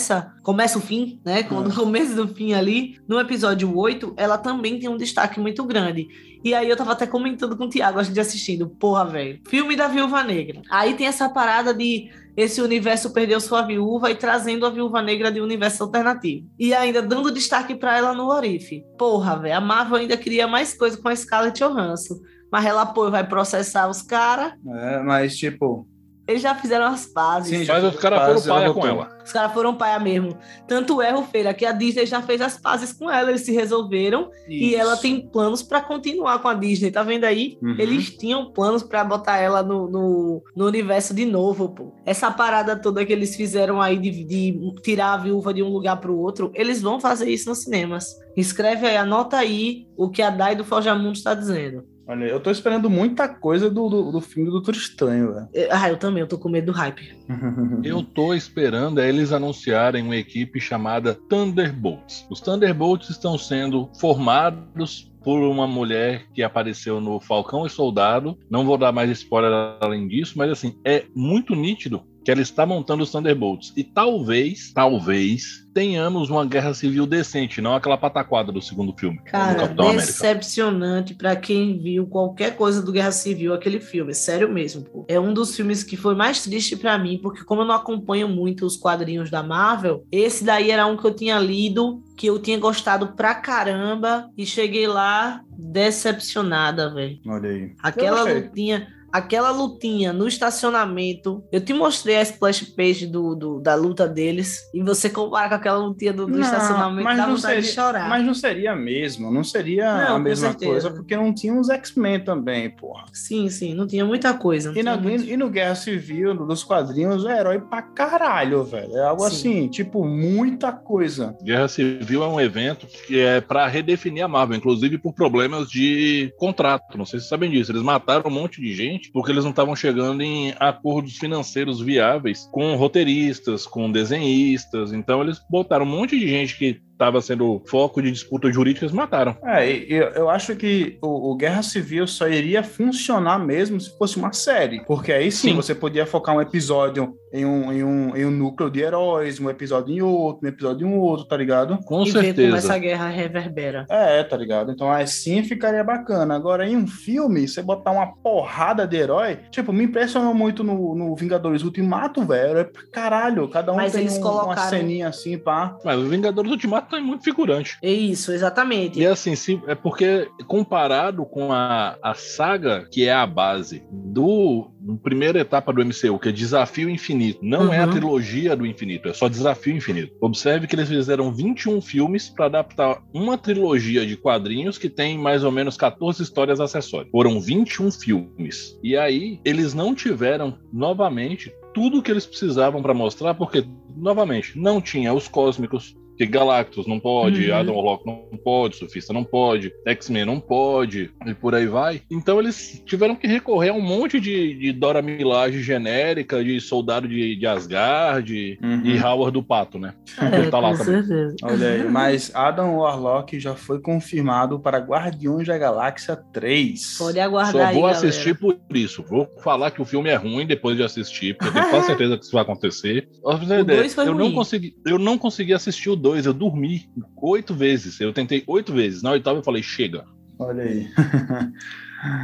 [0.42, 1.40] começa o fim, né?
[1.40, 1.44] É.
[1.54, 2.98] o começo do fim ali.
[3.06, 6.08] No episódio 8, ela também tem um destaque muito grande.
[6.44, 8.68] E aí eu tava até comentando com o Thiago, a gente assistindo.
[8.68, 9.40] Porra, velho.
[9.48, 10.62] Filme da Viúva Negra.
[10.70, 15.30] Aí tem essa parada de esse universo perdeu sua viúva e trazendo a viúva negra
[15.30, 16.48] de um universo alternativo.
[16.58, 18.84] E ainda dando destaque pra ela no Orife.
[18.98, 19.56] Porra, velho.
[19.56, 22.20] A Marvel ainda queria mais coisa com a Scarlett Johansson.
[22.50, 24.52] Mas ela, pô, vai processar os caras.
[24.66, 25.86] É, mas, tipo,
[26.26, 27.58] Eles já fizeram as pazes.
[27.58, 28.90] Sim, Mas os caras foram paia com voltou.
[28.90, 29.18] ela.
[29.24, 30.38] Os caras foram paia mesmo.
[30.68, 33.30] Tanto é, Rufeira, que a Disney já fez as pazes com ela.
[33.30, 34.30] Eles se resolveram.
[34.48, 34.80] E isso.
[34.80, 37.58] ela tem planos pra continuar com a Disney, tá vendo aí?
[37.60, 37.76] Uhum.
[37.78, 41.92] Eles tinham planos pra botar ela no, no, no universo de novo, pô.
[42.06, 45.96] Essa parada toda que eles fizeram aí de, de tirar a viúva de um lugar
[45.96, 48.06] pro outro, eles vão fazer isso nos cinemas.
[48.36, 51.84] Escreve aí, anota aí o que a Dai do Forjamundo está dizendo.
[52.06, 55.48] Olha, eu tô esperando muita coisa do, do, do filme do Doutor Estranho, velho.
[55.54, 57.16] Eu- Ah, eu também, eu tô com medo do hype.
[57.84, 62.26] Eu tô esperando é eles anunciarem uma equipe chamada Thunderbolts.
[62.30, 68.36] Os Thunderbolts estão sendo formados por uma mulher que apareceu no Falcão e Soldado.
[68.50, 72.64] Não vou dar mais spoiler além disso, mas assim, é muito nítido que ela está
[72.64, 73.72] montando os Thunderbolts.
[73.76, 79.68] E talvez, talvez, tenhamos uma guerra civil decente, não aquela pataquada do segundo filme, Cara,
[79.68, 84.14] decepcionante pra quem viu qualquer coisa do Guerra Civil, aquele filme.
[84.14, 85.04] Sério mesmo, pô.
[85.08, 88.28] É um dos filmes que foi mais triste pra mim, porque como eu não acompanho
[88.28, 92.38] muito os quadrinhos da Marvel, esse daí era um que eu tinha lido, que eu
[92.38, 97.18] tinha gostado pra caramba, e cheguei lá decepcionada, velho.
[97.26, 97.72] Olha aí.
[97.82, 100.26] Aquela lutinha, aquela lutinha no
[100.72, 101.44] estacionamento.
[101.52, 104.68] Eu te mostrei a splash page do, do- da luta deles.
[104.72, 107.66] E você compara com aquela lutinha do, do Não, estacionamento, mas dá não vontade de
[107.66, 108.08] seria- chorar.
[108.08, 112.20] Mas não seria mesmo, não seria Não, a mesma coisa, porque não tinha os X-Men
[112.24, 113.04] também, porra.
[113.12, 114.72] Sim, sim, não tinha muita coisa.
[114.76, 118.96] E, na, muito- e no Guerra Civil, dos quadrinhos, é herói pra caralho, velho.
[118.96, 119.26] É algo Sim.
[119.28, 121.36] assim, tipo, muita coisa.
[121.42, 126.32] Guerra Civil é um evento que é para redefinir a Marvel, inclusive por problemas de
[126.38, 126.96] contrato.
[126.96, 127.70] Não sei se vocês sabem disso.
[127.72, 132.48] Eles mataram um monte de gente porque eles não estavam chegando em acordos financeiros viáveis
[132.52, 134.92] com roteiristas, com desenhistas.
[134.92, 139.36] Então eles botaram um monte de gente que estava sendo foco de disputas jurídicas, mataram.
[139.44, 144.16] É, eu, eu acho que o, o Guerra Civil só iria funcionar mesmo se fosse
[144.16, 144.84] uma série.
[144.84, 145.56] Porque aí sim, Sim.
[145.56, 149.48] você podia focar um episódio em um, em, um, em um núcleo de heróis, um
[149.48, 151.78] episódio em outro, um episódio em outro, tá ligado?
[151.84, 152.56] Com e ver como certeza.
[152.58, 153.86] essa guerra reverbera.
[153.88, 154.70] É, tá ligado?
[154.72, 156.34] Então assim ficaria bacana.
[156.34, 160.94] Agora, em um filme, você botar uma porrada de herói, tipo, me impressionou muito no,
[160.94, 162.58] no Vingadores Ultimato, velho.
[162.58, 163.48] É pra caralho.
[163.48, 165.76] Cada um Mas tem eles um- uma colocaram- ceninha assim, pá.
[165.84, 167.78] Mas o Vingadores Ultimato tem muito figurante.
[167.82, 169.00] É isso, exatamente.
[169.00, 174.70] E assim, se, é porque comparado com a, a saga que é a base do
[174.84, 177.92] do primeira etapa do MCU, que é Desafio Infinito, não é a Uhum.
[177.92, 180.12] trilogia do infinito, é só Desafio Infinito.
[180.20, 185.44] Observe que eles fizeram 21 filmes para adaptar uma trilogia de quadrinhos que tem mais
[185.44, 187.10] ou menos 14 histórias acessórias.
[187.12, 188.78] Foram 21 filmes.
[188.82, 193.64] E aí, eles não tiveram novamente tudo que eles precisavam para mostrar, porque,
[193.96, 197.56] novamente, não tinha os cósmicos, que Galactus não pode, Uhum.
[197.56, 202.02] Adam Warlock não pode, Sufista não pode, X-Men não pode, e por aí vai.
[202.10, 207.08] Então eles tiveram que recorrer a um monte de, de Dora Milaje genérica, de soldado
[207.08, 208.82] de, de Asgard Uhum.
[208.84, 209.94] e Howard do Pato, né?
[210.20, 211.02] É, tá lá com também.
[211.02, 211.36] certeza.
[211.42, 216.98] Olha aí, mas Adam Warlock já foi confirmado para Guardiões da Galáxia 3.
[216.98, 217.98] Pode aguardar Só aí, vou galera.
[217.98, 219.02] assistir por isso.
[219.08, 222.16] Vou falar que o filme é ruim depois de assistir, porque eu tenho quase certeza
[222.18, 223.08] que isso vai acontecer.
[223.48, 224.34] Ter O dois foi eu não ruim.
[224.34, 228.00] consegui, eu não consegui assistir o 2, eu dormi oito vezes.
[228.00, 229.02] Eu tentei oito vezes.
[229.02, 230.04] Na oitava eu falei, chega.
[230.38, 230.88] Olha aí.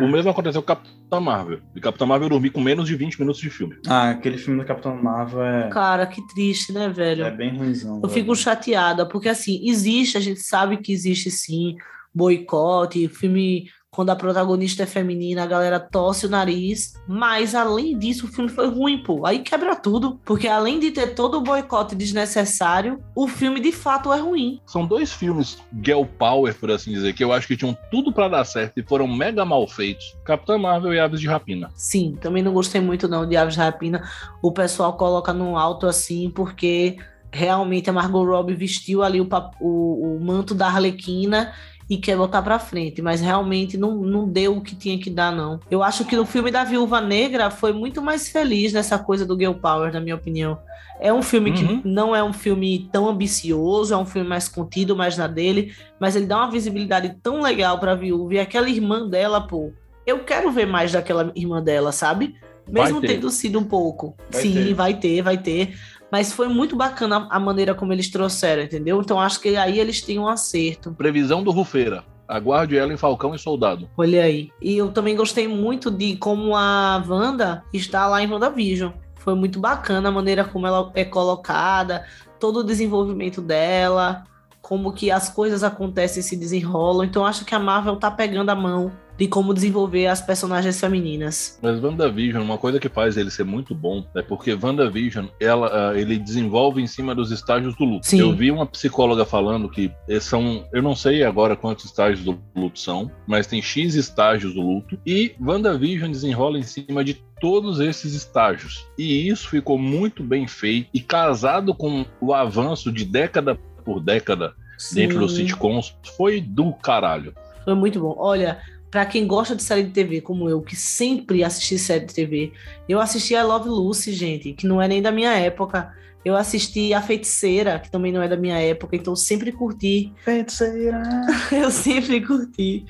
[0.00, 1.60] O mesmo aconteceu com Capitão Marvel.
[1.74, 3.76] E Capitão Marvel eu dormi com menos de 20 minutos de filme.
[3.86, 7.24] Ah, aquele filme do Capitão Marvel é, Cara, que triste, né, velho?
[7.24, 7.94] é bem ruimzão.
[7.94, 8.12] Eu velho.
[8.12, 11.76] fico chateada, porque assim, existe, a gente sabe que existe sim
[12.12, 18.26] boicote, filme quando a protagonista é feminina, a galera torce o nariz, mas além disso,
[18.26, 19.26] o filme foi ruim, pô.
[19.26, 24.12] Aí quebra tudo, porque além de ter todo o boicote desnecessário, o filme de fato
[24.12, 24.61] é ruim.
[24.64, 28.28] São dois filmes girl power, por assim dizer, que eu acho que tinham tudo pra
[28.28, 30.16] dar certo e foram mega mal feitos.
[30.24, 31.68] Capitão Marvel e Aves de Rapina.
[31.74, 34.09] Sim, também não gostei muito não de Aves de Rapina.
[34.40, 36.99] O pessoal coloca no alto assim, porque
[37.32, 39.28] realmente a Margot Robbie vestiu ali o,
[39.61, 41.53] o, o manto da Arlequina
[41.89, 45.32] e quer botar pra frente, mas realmente não, não deu o que tinha que dar,
[45.32, 45.59] não.
[45.70, 49.39] Eu acho que no filme da Viúva Negra foi muito mais feliz nessa coisa do
[49.39, 50.59] Girl Power, na minha opinião.
[51.01, 51.57] É um filme uhum.
[51.57, 55.72] que não é um filme tão ambicioso, é um filme mais contido, mais na dele,
[55.99, 59.72] mas ele dá uma visibilidade tão legal pra Viúva e aquela irmã dela, pô.
[60.07, 62.34] Eu quero ver mais daquela irmã dela, sabe?
[62.70, 64.14] Mesmo tendo sido um pouco.
[64.30, 64.74] Vai Sim, ter.
[64.74, 65.74] vai ter, vai ter.
[66.11, 69.00] Mas foi muito bacana a maneira como eles trouxeram, entendeu?
[69.00, 70.92] Então acho que aí eles têm um acerto.
[70.92, 72.04] Previsão do Rufeira.
[72.26, 73.88] Aguarde ela em Falcão e Soldado.
[73.96, 74.50] Olha aí.
[74.61, 78.92] E eu também gostei muito de como a Wanda está lá em WandaVision.
[79.14, 82.04] Foi muito bacana a maneira como ela é colocada,
[82.38, 84.24] todo o desenvolvimento dela,
[84.61, 87.04] como que as coisas acontecem e se desenrolam.
[87.04, 91.58] Então acho que a Marvel tá pegando a mão de como desenvolver as personagens femininas.
[91.60, 95.98] Mas WandaVision, uma coisa que faz ele ser muito bom é porque WandaVision, ela, ah,
[95.98, 98.06] ele desenvolve em cima dos estágios do luto.
[98.06, 98.20] Sim.
[98.20, 99.90] Eu vi uma psicóloga falando que
[100.20, 104.60] são, eu não sei agora quantos estágios do luto são, mas tem X estágios do
[104.60, 108.86] luto e WandaVision desenrola em cima de todos esses estágios.
[108.96, 114.54] E isso ficou muito bem feito e casado com o avanço de década por década
[114.76, 114.94] Sim.
[114.96, 117.34] dentro dos sitcoms, foi do caralho.
[117.64, 118.14] Foi muito bom.
[118.16, 118.58] Olha,
[118.91, 122.53] para quem gosta de série de TV, como eu, que sempre assisti série de TV,
[122.89, 125.93] eu assisti a Love Lucy, gente, que não é nem da minha época.
[126.24, 130.12] Eu assisti A Feiticeira, que também não é da minha época, então sempre curti.
[130.24, 131.02] Feiticeira!
[131.52, 132.84] eu sempre curti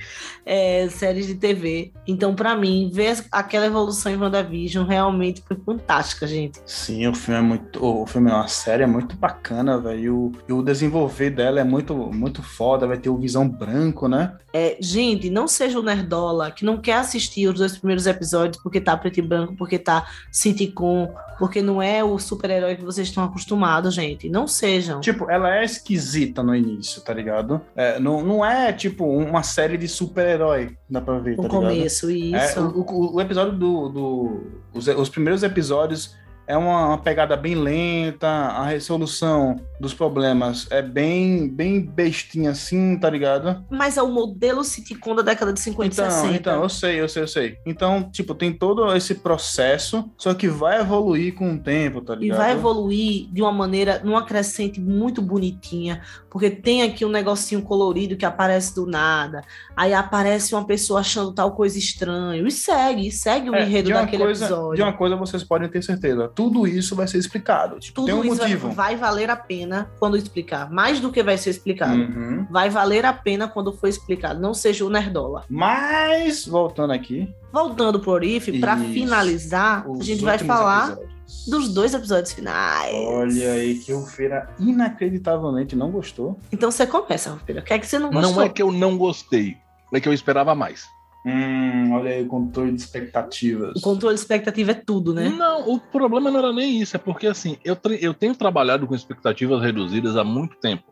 [0.45, 1.91] é, séries de TV.
[2.07, 6.59] Então, para mim, ver aquela evolução em WandaVision realmente foi fantástica, gente.
[6.65, 7.85] Sim, o filme é muito.
[7.85, 10.31] O filme é uma série é muito bacana, velho.
[10.47, 12.87] E o desenvolver dela é muito, muito foda.
[12.87, 14.37] Vai ter o Visão Branco, né?
[14.51, 18.81] É, gente, não seja o Nerdola que não quer assistir os dois primeiros episódios porque
[18.81, 23.18] tá preto e branco, porque tá sitcom, porque não é o super-herói que vocês estão
[23.23, 24.29] acostumados, gente.
[24.29, 24.99] Não sejam.
[24.99, 27.61] Tipo, ela é esquisita no início, tá ligado?
[27.75, 32.07] É, não, não é, tipo, uma série de super-herói, dá pra ver, no tá começo,
[32.09, 32.43] ligado?
[32.43, 32.59] isso.
[32.59, 33.89] É, o, o, o, episódio do...
[33.89, 34.43] do
[34.73, 36.15] os, os primeiros episódios
[36.49, 42.97] é uma, uma, pegada bem lenta, a resolução dos problemas é bem bem bestinha assim,
[42.97, 43.63] tá ligado?
[43.69, 46.35] Mas é o modelo sitcom da década de 50 então, e 60.
[46.35, 47.57] Então, eu sei, eu sei, eu sei.
[47.67, 52.35] Então, tipo, tem todo esse processo, só que vai evoluir com o tempo, tá ligado?
[52.35, 57.61] E vai evoluir de uma maneira, numa crescente muito bonitinha, porque tem aqui um negocinho
[57.61, 59.41] colorido que aparece do nada,
[59.77, 63.89] aí aparece uma pessoa achando tal coisa estranha, e segue, e segue o é, enredo
[63.91, 64.75] daquele coisa, episódio.
[64.77, 67.79] De uma coisa vocês podem ter certeza, tudo isso vai ser explicado.
[67.79, 68.71] Tipo, tudo tem um isso motivo.
[68.71, 70.71] vai valer a pena quando explicar.
[70.71, 71.95] Mais do que vai ser explicado.
[71.95, 72.47] Uhum.
[72.49, 74.39] Vai valer a pena quando for explicado.
[74.39, 75.43] Não seja o Nerdola.
[75.49, 77.29] Mas, voltando aqui.
[77.51, 81.45] Voltando pro Orif, para finalizar, a gente vai falar episódios.
[81.47, 82.93] dos dois episódios finais.
[82.93, 86.39] Olha aí, que o Feira inacreditavelmente não gostou.
[86.51, 87.59] Então você começa, Feira.
[87.61, 88.35] O que é que você não gostou?
[88.35, 89.57] Não é que eu não gostei,
[89.93, 90.87] é que eu esperava mais.
[91.25, 93.75] Hum, olha aí, controle de expectativas.
[93.75, 95.29] O controle de expectativa é tudo, né?
[95.29, 98.95] Não, o problema não era nem isso, é porque assim, eu, eu tenho trabalhado com
[98.95, 100.83] expectativas reduzidas há muito tempo.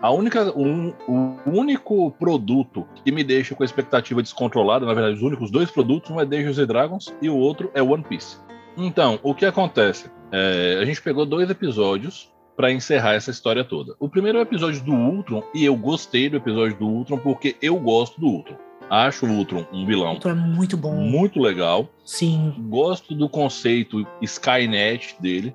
[0.00, 5.16] A única, um, o único produto que me deixa com a expectativa descontrolada, na verdade,
[5.16, 8.36] os únicos dois produtos, um é Dungeons and Dragons e o outro é One Piece.
[8.76, 10.10] Então, o que acontece?
[10.30, 13.94] É, a gente pegou dois episódios para encerrar essa história toda.
[13.98, 17.56] O primeiro é o episódio do Ultron, e eu gostei do episódio do Ultron porque
[17.62, 18.65] eu gosto do Ultron.
[18.88, 20.10] Acho o Ultron um vilão.
[20.10, 20.94] O Ultron é muito bom.
[20.94, 21.88] Muito legal.
[22.04, 22.54] Sim.
[22.68, 25.54] Gosto do conceito Skynet dele.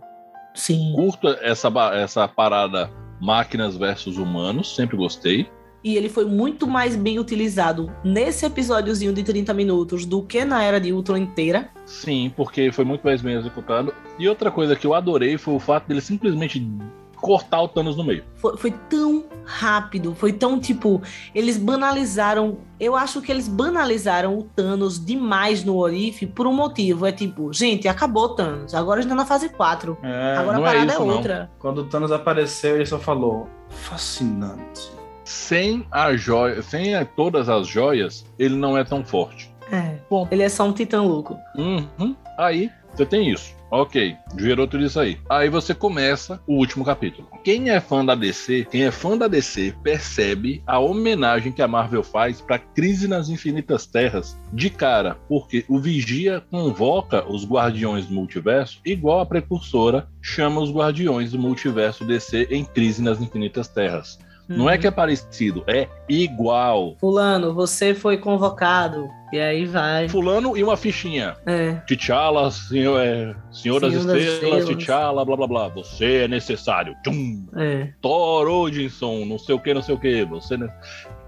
[0.53, 0.93] Sim.
[0.95, 5.47] Curto essa, essa parada máquinas versus humanos, sempre gostei.
[5.83, 10.61] E ele foi muito mais bem utilizado nesse episódiozinho de 30 minutos do que na
[10.61, 11.69] era de Ultron inteira.
[11.85, 13.93] Sim, porque foi muito mais bem executado.
[14.19, 16.59] E outra coisa que eu adorei foi o fato dele simplesmente
[17.21, 18.23] cortar o Thanos no meio.
[18.35, 21.01] Foi, foi, tão rápido, foi tão tipo.
[21.33, 22.57] Eles banalizaram.
[22.79, 27.05] Eu acho que eles banalizaram o Thanos demais no Orif por um motivo.
[27.05, 28.73] É tipo, gente, acabou o Thanos.
[28.73, 29.97] Agora a gente tá na fase 4.
[30.01, 31.39] É, agora a é parada é, isso, é outra.
[31.39, 31.49] Não.
[31.59, 34.91] Quando o Thanos apareceu, ele só falou: fascinante.
[35.23, 39.53] Sem a joia, sem todas as joias, ele não é tão forte.
[39.71, 39.95] É.
[40.09, 41.37] Bom, ele é só um titã louco.
[41.55, 42.15] Uhum.
[42.37, 43.55] Aí, você tem isso.
[43.71, 45.17] Ok, gerou tudo isso aí.
[45.29, 47.29] Aí você começa o último capítulo.
[47.41, 51.69] Quem é fã da DC, quem é fã da DC, percebe a homenagem que a
[51.69, 58.07] Marvel faz para Crise nas Infinitas Terras de cara, porque o Vigia convoca os Guardiões
[58.07, 63.69] do Multiverso igual a precursora chama os Guardiões do Multiverso DC em Crise nas Infinitas
[63.69, 64.19] Terras.
[64.57, 66.95] Não é que é parecido, é igual.
[66.99, 69.07] Fulano, você foi convocado.
[69.33, 70.09] E aí vai.
[70.09, 71.35] Fulano e uma fichinha.
[71.45, 71.73] É.
[71.87, 74.65] T'Challa, senhor, é, Senhor das Senhor das Estrelas.
[74.65, 75.67] T'Challa, blá blá blá.
[75.69, 76.95] Você é necessário.
[77.03, 77.45] Tchum.
[77.55, 77.89] É.
[78.01, 80.25] Thor Odinson, não sei o que, não sei o que.
[80.25, 80.69] Você ne-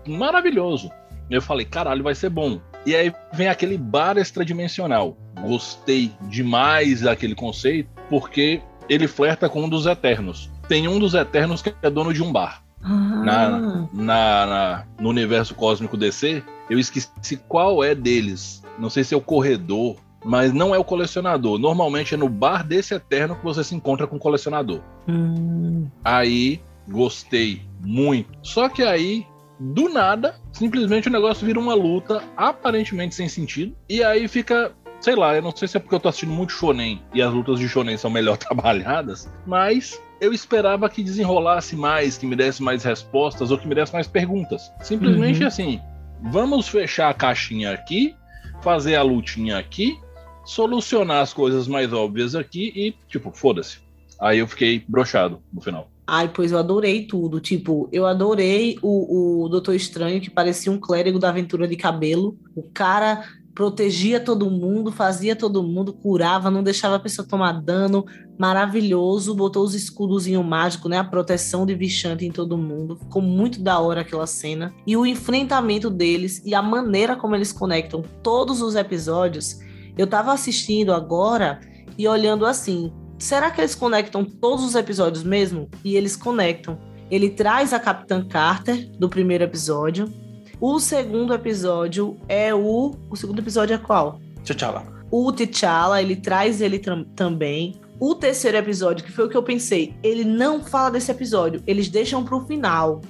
[0.08, 0.92] Maravilhoso.
[1.30, 2.60] Eu falei, caralho, vai ser bom.
[2.86, 5.18] E aí vem aquele bar extradimensional.
[5.42, 10.52] Gostei demais daquele conceito, porque ele flerta com um dos Eternos.
[10.68, 12.63] Tem um dos Eternos que é dono de um bar.
[12.84, 12.90] Ah,
[13.24, 13.50] Na-
[13.94, 18.62] Na, na- no universo cósmico DC, eu esqueci qual é deles.
[18.80, 21.58] Não sei se é o corredor, mas não é o colecionador.
[21.60, 24.80] Normalmente é no bar desse Eterno que você se encontra com o colecionador.
[25.08, 26.60] hum, Aí
[26.90, 28.30] gostei muito.
[28.42, 29.26] Só que aí,
[29.60, 33.76] do nada, simplesmente o negócio vira uma luta aparentemente sem sentido.
[33.90, 36.52] E aí fica, sei lá, eu não sei se é porque eu tô assistindo muito
[36.52, 42.18] shonen e as lutas de shonen são melhor trabalhadas, mas eu esperava que desenrolasse mais,
[42.18, 44.72] que me desse mais respostas ou que me desse mais perguntas.
[44.82, 45.48] Simplesmente Uhum.
[45.48, 45.82] assim,
[46.32, 48.16] vamos fechar a caixinha aqui,
[48.62, 49.98] fazer a lutinha aqui,
[50.46, 53.80] solucionar as coisas mais óbvias aqui e, tipo, foda-se.
[54.20, 55.90] Aí eu fiquei brochado no final.
[56.08, 57.42] Ai, pois eu adorei tudo.
[57.42, 62.38] Tipo, eu adorei o, o Doutor Estranho, que parecia um clérigo da aventura de cabelo.
[62.56, 68.06] O cara protegia todo mundo, fazia todo mundo, curava, não deixava a pessoa tomar dano.
[68.38, 69.36] Maravilhoso.
[69.36, 70.98] Botou os escudozinhos mágicos, né?
[70.98, 72.96] A proteção de Vichante em todo mundo.
[72.98, 74.74] Ficou muito da hora aquela cena.
[74.88, 79.60] E o enfrentamento deles e a maneira como eles conectam todos os episódios.
[79.98, 81.60] Eu tava assistindo agora
[81.98, 82.92] e olhando assim.
[83.20, 85.70] Será que eles conectam todos os episódios mesmo?
[85.84, 86.80] E eles conectam.
[87.12, 90.12] Ele traz a Capitã Carter do primeiro episódio.
[90.66, 92.96] O segundo episódio é o.
[93.10, 94.22] O segundo episódio é qual?
[94.46, 94.86] T'Challa.
[95.12, 97.76] O T'Challa, ele traz ele tam- também.
[98.00, 101.90] O terceiro episódio, que foi o que eu pensei, ele não fala desse episódio, eles
[101.90, 103.02] deixam pro final.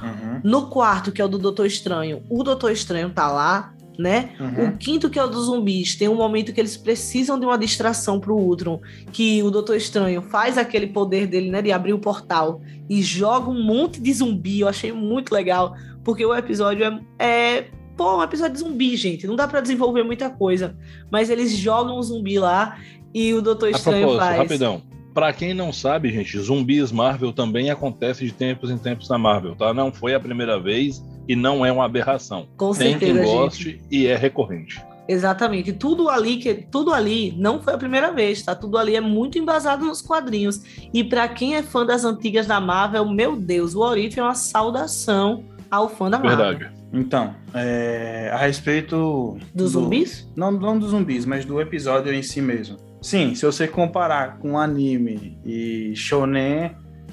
[0.00, 0.40] Uhum.
[0.44, 4.30] No quarto, que é o do Doutor Estranho, o Doutor Estranho tá lá, né?
[4.38, 4.68] Uhum.
[4.68, 7.58] O quinto, que é o dos zumbis, tem um momento que eles precisam de uma
[7.58, 8.80] distração pro Ultron,
[9.12, 13.50] que o Doutor Estranho faz aquele poder dele, né, de abrir o portal e joga
[13.50, 14.60] um monte de zumbi.
[14.60, 19.26] Eu achei muito legal, porque o episódio é, é pô, um episódio de zumbi, gente.
[19.26, 20.76] Não dá pra desenvolver muita coisa,
[21.10, 22.78] mas eles jogam o zumbi lá
[23.14, 24.38] e o Doutor Estranho faz.
[24.38, 24.82] rapidão.
[25.12, 29.56] Pra quem não sabe, gente, zumbis Marvel também acontece de tempos em tempos na Marvel,
[29.56, 29.74] tá?
[29.74, 32.46] Não foi a primeira vez e não é uma aberração.
[32.56, 33.36] Com Tem certeza, quem gente.
[33.36, 34.80] goste e é recorrente.
[35.08, 35.72] Exatamente.
[35.72, 38.54] Tudo ali que tudo ali não foi a primeira vez, tá?
[38.54, 40.62] Tudo ali é muito embasado nos quadrinhos.
[40.94, 44.36] E pra quem é fã das antigas da Marvel, meu Deus, o Orif é uma
[44.36, 46.36] saudação ao fã da Marvel.
[46.58, 46.74] Verdade.
[46.92, 50.28] Então, é, a respeito Dos do- zumbis?
[50.36, 52.76] Não, não dos zumbis, mas do episódio em si mesmo.
[53.00, 56.72] Sim, se você comparar com anime e shonen,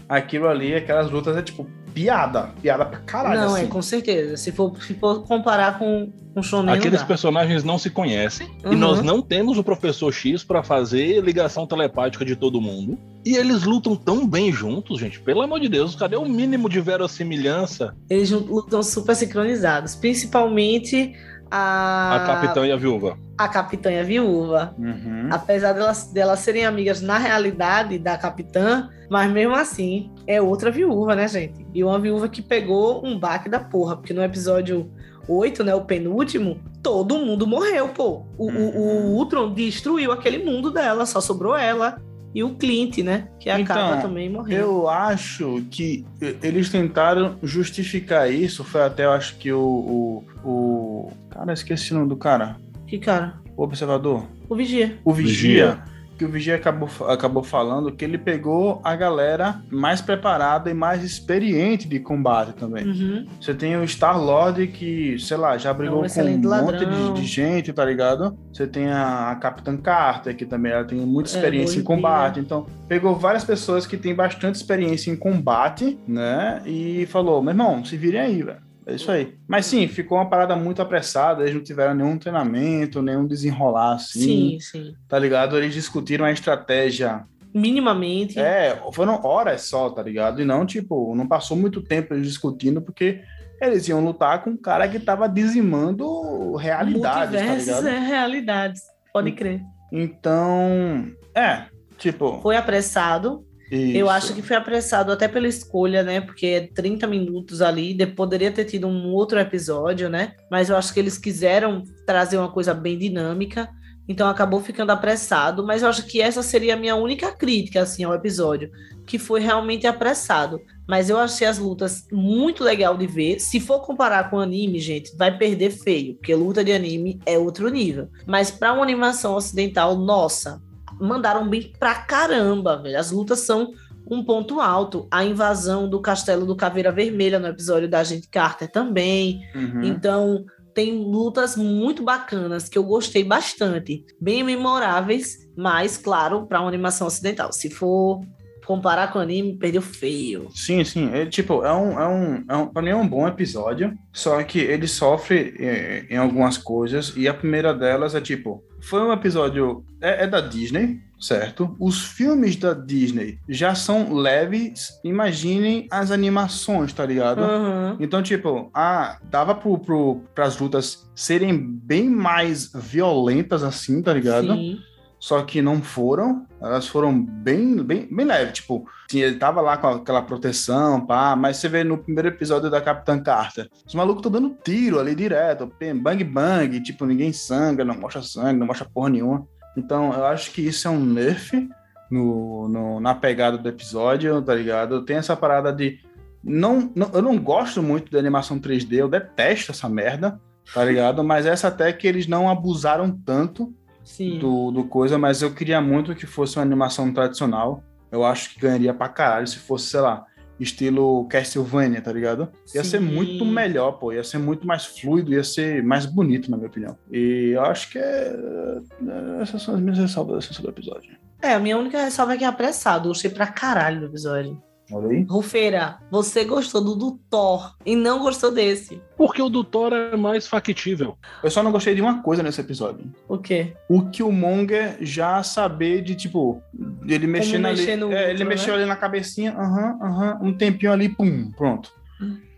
[0.10, 1.68] aquilo ali, aquelas lutas é tipo
[1.98, 3.42] piada, piada pra caralho.
[3.42, 3.64] não, assim.
[3.66, 4.38] é com certeza.
[4.38, 8.68] Se for, se for comparar com com Shonen, Aqueles não personagens não se conhecem e
[8.68, 8.78] Uhum.
[8.78, 12.96] nós não temos o Professor X pra fazer ligação telepática de todo mundo.
[13.26, 15.20] E eles lutam tão bem juntos, gente.
[15.20, 17.96] Pelo amor de Deus, cadê o mínimo de verossimilhança?
[18.08, 21.14] Eles lutam super sincronizados, principalmente
[21.50, 23.18] a A Capitã e a Viúva.
[23.38, 24.74] a Capitã e a Viúva.
[24.78, 25.30] Uhum.
[25.32, 31.16] Apesar delas, delas serem amigas na realidade da capitã, mas mesmo assim é outra viúva,
[31.16, 31.66] né, gente?
[31.74, 34.92] E uma viúva que pegou um baque da porra, porque no episódio
[35.28, 38.26] 8, né, o penúltimo, todo mundo morreu, pô.
[38.38, 42.02] O, o, o Ultron destruiu aquele mundo dela, só sobrou ela
[42.34, 44.60] e o Clint, né, que acaba Então, também morreu.
[44.60, 46.06] Eu acho que
[46.44, 48.64] eles tentaram justificar isso.
[48.64, 50.24] Foi até, eu acho que o.
[50.48, 51.12] o.
[51.30, 52.58] Cara, esqueci o nome do cara.
[52.86, 53.36] Que cara?
[53.56, 54.24] O observador.
[54.48, 54.98] O Vigia.
[55.04, 55.34] O Vigia.
[55.34, 55.98] Vigia.
[56.18, 61.04] Que o Vigia acabou, acabou falando que ele pegou a galera mais preparada e mais
[61.04, 62.88] experiente de combate também.
[62.88, 63.28] Uhum.
[63.40, 67.14] Você tem o Star-Lord que, sei lá, já brigou com um excelente monte ladrão.
[67.14, 68.36] de, de gente, tá ligado?
[68.52, 71.96] Você tem a, a Capitã Carter, que também ela tem muita É, experiência em boa
[71.96, 72.40] combate.
[72.40, 76.64] Então, pegou várias pessoas que têm bastante experiência em combate, né?
[76.66, 78.67] E falou, meu irmão, se virem aí, velho.
[78.88, 79.36] É isso aí.
[79.48, 84.58] Mas sim, ficou uma parada muito apressada, eles não tiveram nenhum treinamento, nenhum desenrolar assim,
[84.58, 84.94] Sim, sim.
[85.10, 85.58] tá ligado?
[85.58, 88.40] Eles discutiram a estratégia Minimamente.
[88.40, 90.42] é, foram horas só, tá ligado?
[90.42, 93.22] E não, tipo, não passou muito tempo eles discutindo, porque
[93.62, 97.88] eles iam lutar com um cara que tava dizimando realidades, tá Multiversos ligado?
[97.88, 98.82] é realidades.
[99.12, 99.62] Pode crer.
[99.92, 101.64] Então, é,
[101.98, 102.40] tipo.
[102.42, 104.10] Foi apressado, Eu isso.
[104.10, 106.22] acho que foi apressado até pela escolha, né?
[106.22, 110.34] Porque é 30 minutos ali, de- poderia ter tido um outro episódio, né?
[110.50, 113.70] Mas eu acho que eles quiseram trazer uma coisa bem dinâmica.
[114.10, 118.06] então acabou ficando apressado, mas eu acho que essa seria a minha única crítica assim
[118.06, 118.72] ao episódio,
[119.06, 120.62] que foi realmente apressado.
[120.88, 123.42] Mas eu achei as lutas muito legal de ver.
[123.42, 127.68] Se for comparar com anime, gente, vai perder feio, porque luta de anime é outro
[127.68, 128.08] nível.
[128.26, 130.62] Mas para uma animação ocidental, nossa,
[131.00, 133.00] mandaram bem pra caramba, velho.
[133.00, 133.72] As lutas são
[134.10, 135.08] um ponto alto.
[135.12, 139.42] A invasão do castelo do Caveira Vermelha no episódio da Agente Carter também.
[139.54, 139.84] Uhum.
[139.84, 146.68] Então, tem lutas muito bacanas que eu gostei bastante, bem memoráveis, mas claro, para uma
[146.68, 147.52] animação ocidental.
[147.52, 148.22] Se for
[148.64, 150.50] comparar com o anime, perdeu feio.
[150.54, 151.10] Sim, sim.
[151.14, 154.44] É, tipo, é um, é um, é um, pra mim é um bom episódio, só
[154.44, 159.12] que ele sofre é, em algumas coisas, e a primeira delas é tipo, foi um
[159.12, 161.76] episódio, é, é da Disney, certo?
[161.80, 167.42] Os filmes da Disney já são leves, imaginem as animações, tá ligado?
[167.42, 167.98] Uhum.
[168.00, 174.54] Então, tipo, ah, dava pro, pro, pras lutas serem bem mais violentas assim, tá ligado?
[174.54, 174.80] Sim.
[175.28, 178.54] Só que não foram, elas foram bem, bem, bem leves.
[178.60, 182.70] Tipo, tinha- ele tava lá com aquela proteção, pá, mas você vê no primeiro episódio
[182.70, 185.70] da Capitã Carter, os malucos estão dando tiro ali direto,
[186.02, 189.46] bang bang, tipo, ninguém sangra, não mostra sangue, não mostra porra nenhuma.
[189.76, 191.68] Então, eu acho que isso é um nerf
[192.10, 195.04] no, no- na pegada do episódio, tá ligado?
[195.04, 196.00] Tem essa parada de.
[196.42, 200.40] Não, não, eu não gosto muito da animação 3D, eu detesto essa merda,
[200.74, 201.22] tá ligado?
[201.22, 203.74] Mas essa até que eles não abusaram tanto
[204.08, 204.40] Sim.
[204.40, 207.84] do, do coisa, mas eu queria muito que fosse uma animação tradicional.
[208.10, 210.26] Eu acho que ganharia pra caralho se fosse, sei lá,
[210.58, 212.50] estilo Castlevania, tá ligado?
[212.74, 213.06] Ia ser Sim.
[213.06, 214.14] muito melhor, pô.
[214.14, 216.98] Ia ser muito mais fluido, ia ser mais bonito, na minha opinião.
[217.12, 218.34] E eu acho que é...
[218.34, 221.16] é- essas são as minhas ressalvas sobre o episódio.
[221.42, 223.06] É, a minha única ressalva é que é apressado.
[223.06, 224.60] Eu gostei pra caralho do episódio.
[224.92, 225.26] Olha aí.
[225.30, 229.02] Rufeira, você gostou do, do Thor e não gostou desse.
[229.18, 231.18] Porque o do Thor é mais factível.
[231.44, 233.12] Eu só não gostei de uma coisa nesse episódio.
[233.28, 233.74] O quê?
[233.90, 236.62] O Killmonger já saber de, tipo,
[237.06, 237.78] ele mexendo ali.
[237.80, 238.80] mexer no é, ele outro, mexeu né?
[238.82, 241.92] ali na cabecinha, aham, aham, um tempinho ali, pum, pronto.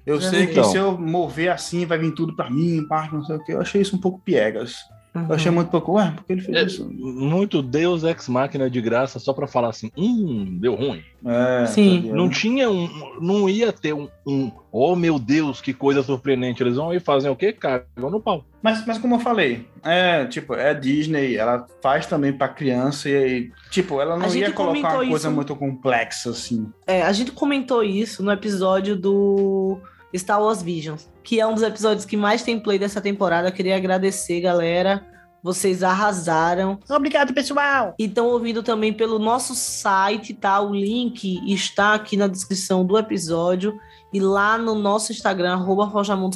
[0.06, 0.46] Eu Já sei vi.
[0.54, 0.64] que Então.
[0.72, 3.52] se eu mover assim, vai vir tudo pra mim, parte, não sei o que.
[3.52, 4.76] Eu achei isso um pouco piegas.
[5.16, 6.88] Eu achei muito pouco, ué, por que ele fez É, isso?
[6.94, 11.02] muito Deus Ex Máquina de graça só pra falar assim, hum, deu ruim.
[11.26, 12.04] É, Sim.
[12.10, 12.16] tá?
[12.16, 12.88] Não tinha um.
[13.20, 14.52] Não ia ter um, um.
[14.72, 16.62] Oh meu Deus, que coisa surpreendente.
[16.62, 17.52] Eles vão ir fazer o quê?
[17.52, 18.46] Cagam no pau.
[18.62, 23.16] Mas, mas como eu falei, é tipo, é Disney, ela faz também pra criança e,
[23.16, 26.68] aí, tipo, ela não ia colocar uma coisa isso- muito complexa assim.
[26.86, 29.80] É, a gente comentou isso no episódio do
[30.16, 33.48] Star Wars Visions, que é um dos episódios que mais tem play dessa temporada.
[33.48, 35.06] Eu queria agradecer, galera.
[35.42, 36.78] Vocês arrasaram.
[36.90, 37.96] Obrigado, pessoal!
[37.98, 40.60] E estão ouvindo também pelo nosso site, tá?
[40.60, 43.74] O link está aqui na descrição do episódio.
[44.12, 45.90] E lá no nosso Instagram, arroba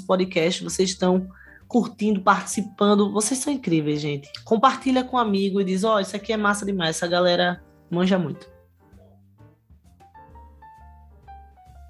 [0.08, 1.28] Podcast, vocês estão
[1.68, 3.12] curtindo, participando.
[3.12, 4.30] Vocês são incríveis, gente.
[4.46, 6.96] Compartilha com um amigo e diz, ó, isso aqui é massa demais.
[6.96, 8.53] Essa galera manja muito.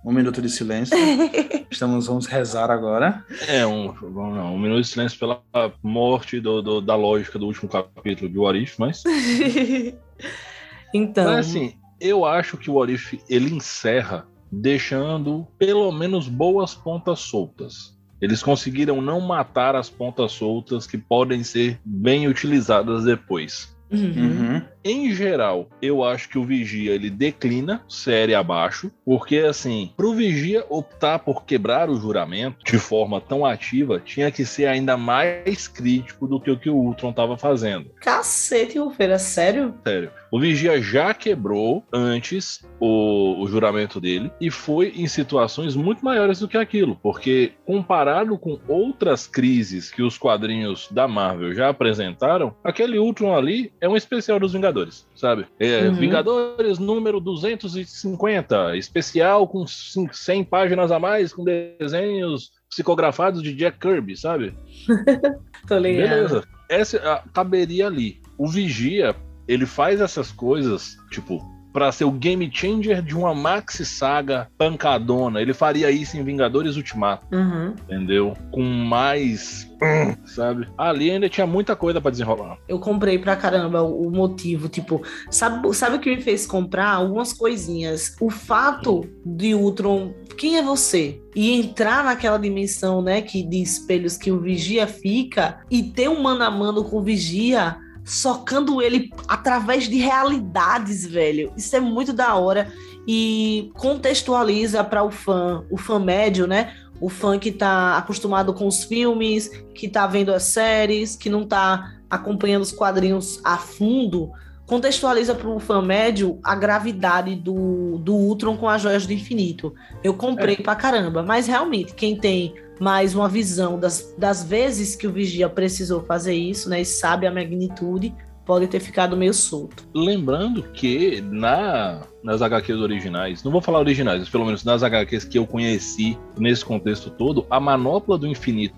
[0.06, 0.98] Um minuto de silêncio.
[1.72, 3.26] Estamos, vamos rezar agora.
[3.48, 5.42] É um, um minuto de silêncio pela
[5.82, 9.02] morte do, do- da lógica do último capítulo de What If, mas.
[10.94, 16.76] então, Mas assim, eu acho que o What If ele encerra deixando pelo menos boas
[16.76, 17.98] pontas soltas.
[18.22, 23.76] Eles conseguiram não matar as pontas soltas que podem ser bem utilizadas depois.
[23.92, 24.00] uhum.
[24.16, 24.62] Uhum.
[24.84, 30.66] Em geral, eu acho que o Vigia ele declina série abaixo, porque assim, pro Vigia
[30.70, 36.28] optar por quebrar o juramento de forma tão ativa, tinha que ser ainda mais crítico
[36.28, 37.92] do que o que o Ultron estava fazendo.
[38.02, 39.74] Cacete, Rufeira, sério?
[39.86, 40.12] Sério.
[40.30, 46.40] O Vigia já quebrou antes o, o juramento dele e foi em situações muito maiores
[46.40, 52.56] do que aquilo, porque comparado com outras crises que os quadrinhos da Marvel já apresentaram,
[52.64, 54.73] aquele Ultron ali é um especial dos Vingadores,
[55.16, 55.46] sabe?
[55.60, 55.96] É Uhum.
[55.96, 63.80] Vingadores número 250, especial com cin- 100 páginas a mais, com desenhos psicografados de Jack
[63.80, 64.54] Kirby, sabe?
[65.68, 66.10] Tô ligado.
[66.10, 66.44] Beleza.
[66.70, 68.22] Essa ah, caberia ali.
[68.38, 69.16] O Vigia,
[69.48, 71.40] ele faz essas coisas, tipo,
[71.74, 75.42] pra ser o game changer de uma maxi saga pancadona.
[75.42, 77.74] Ele faria isso em Vingadores Ultimato, Uhum.
[77.90, 78.34] entendeu?
[78.52, 80.68] Com mais, hum, sabe?
[80.78, 82.58] Ali ainda tinha muita coisa pra desenrolar.
[82.68, 85.02] Eu comprei pra caramba o o motivo, tipo,
[85.32, 86.90] sabe, sabe o que me fez comprar?
[86.96, 88.16] Algumas coisinhas.
[88.20, 91.20] O fato de Ultron, quem é você?
[91.34, 96.22] E entrar naquela dimensão, né, que de espelhos que o Vigia fica e ter um
[96.22, 101.54] mano a mano com o Vigia socando ele através de realidades, velho.
[101.56, 102.72] Isso é muito da hora
[103.08, 106.74] e contextualiza para o fã, o fã médio, né?
[107.00, 111.46] O fã que tá acostumado com os filmes, que tá vendo as séries, que não
[111.46, 114.32] tá acompanhando os quadrinhos a fundo,
[114.66, 119.74] contextualiza para o fã médio a gravidade do, do Ultron com as joias do infinito.
[120.04, 120.62] Eu comprei é.
[120.62, 125.50] pra caramba, mas realmente, quem tem mais uma visão das, das vezes que o Vigia
[125.50, 128.14] precisou fazer isso, né, e sabe a magnitude,
[128.46, 129.88] pode ter ficado meio solto.
[129.94, 135.26] Lembrando que na, nas HQs originais, não vou falar originais, mas pelo menos nas HQs
[135.26, 138.76] que eu conheci nesse contexto todo, a manopla do infinito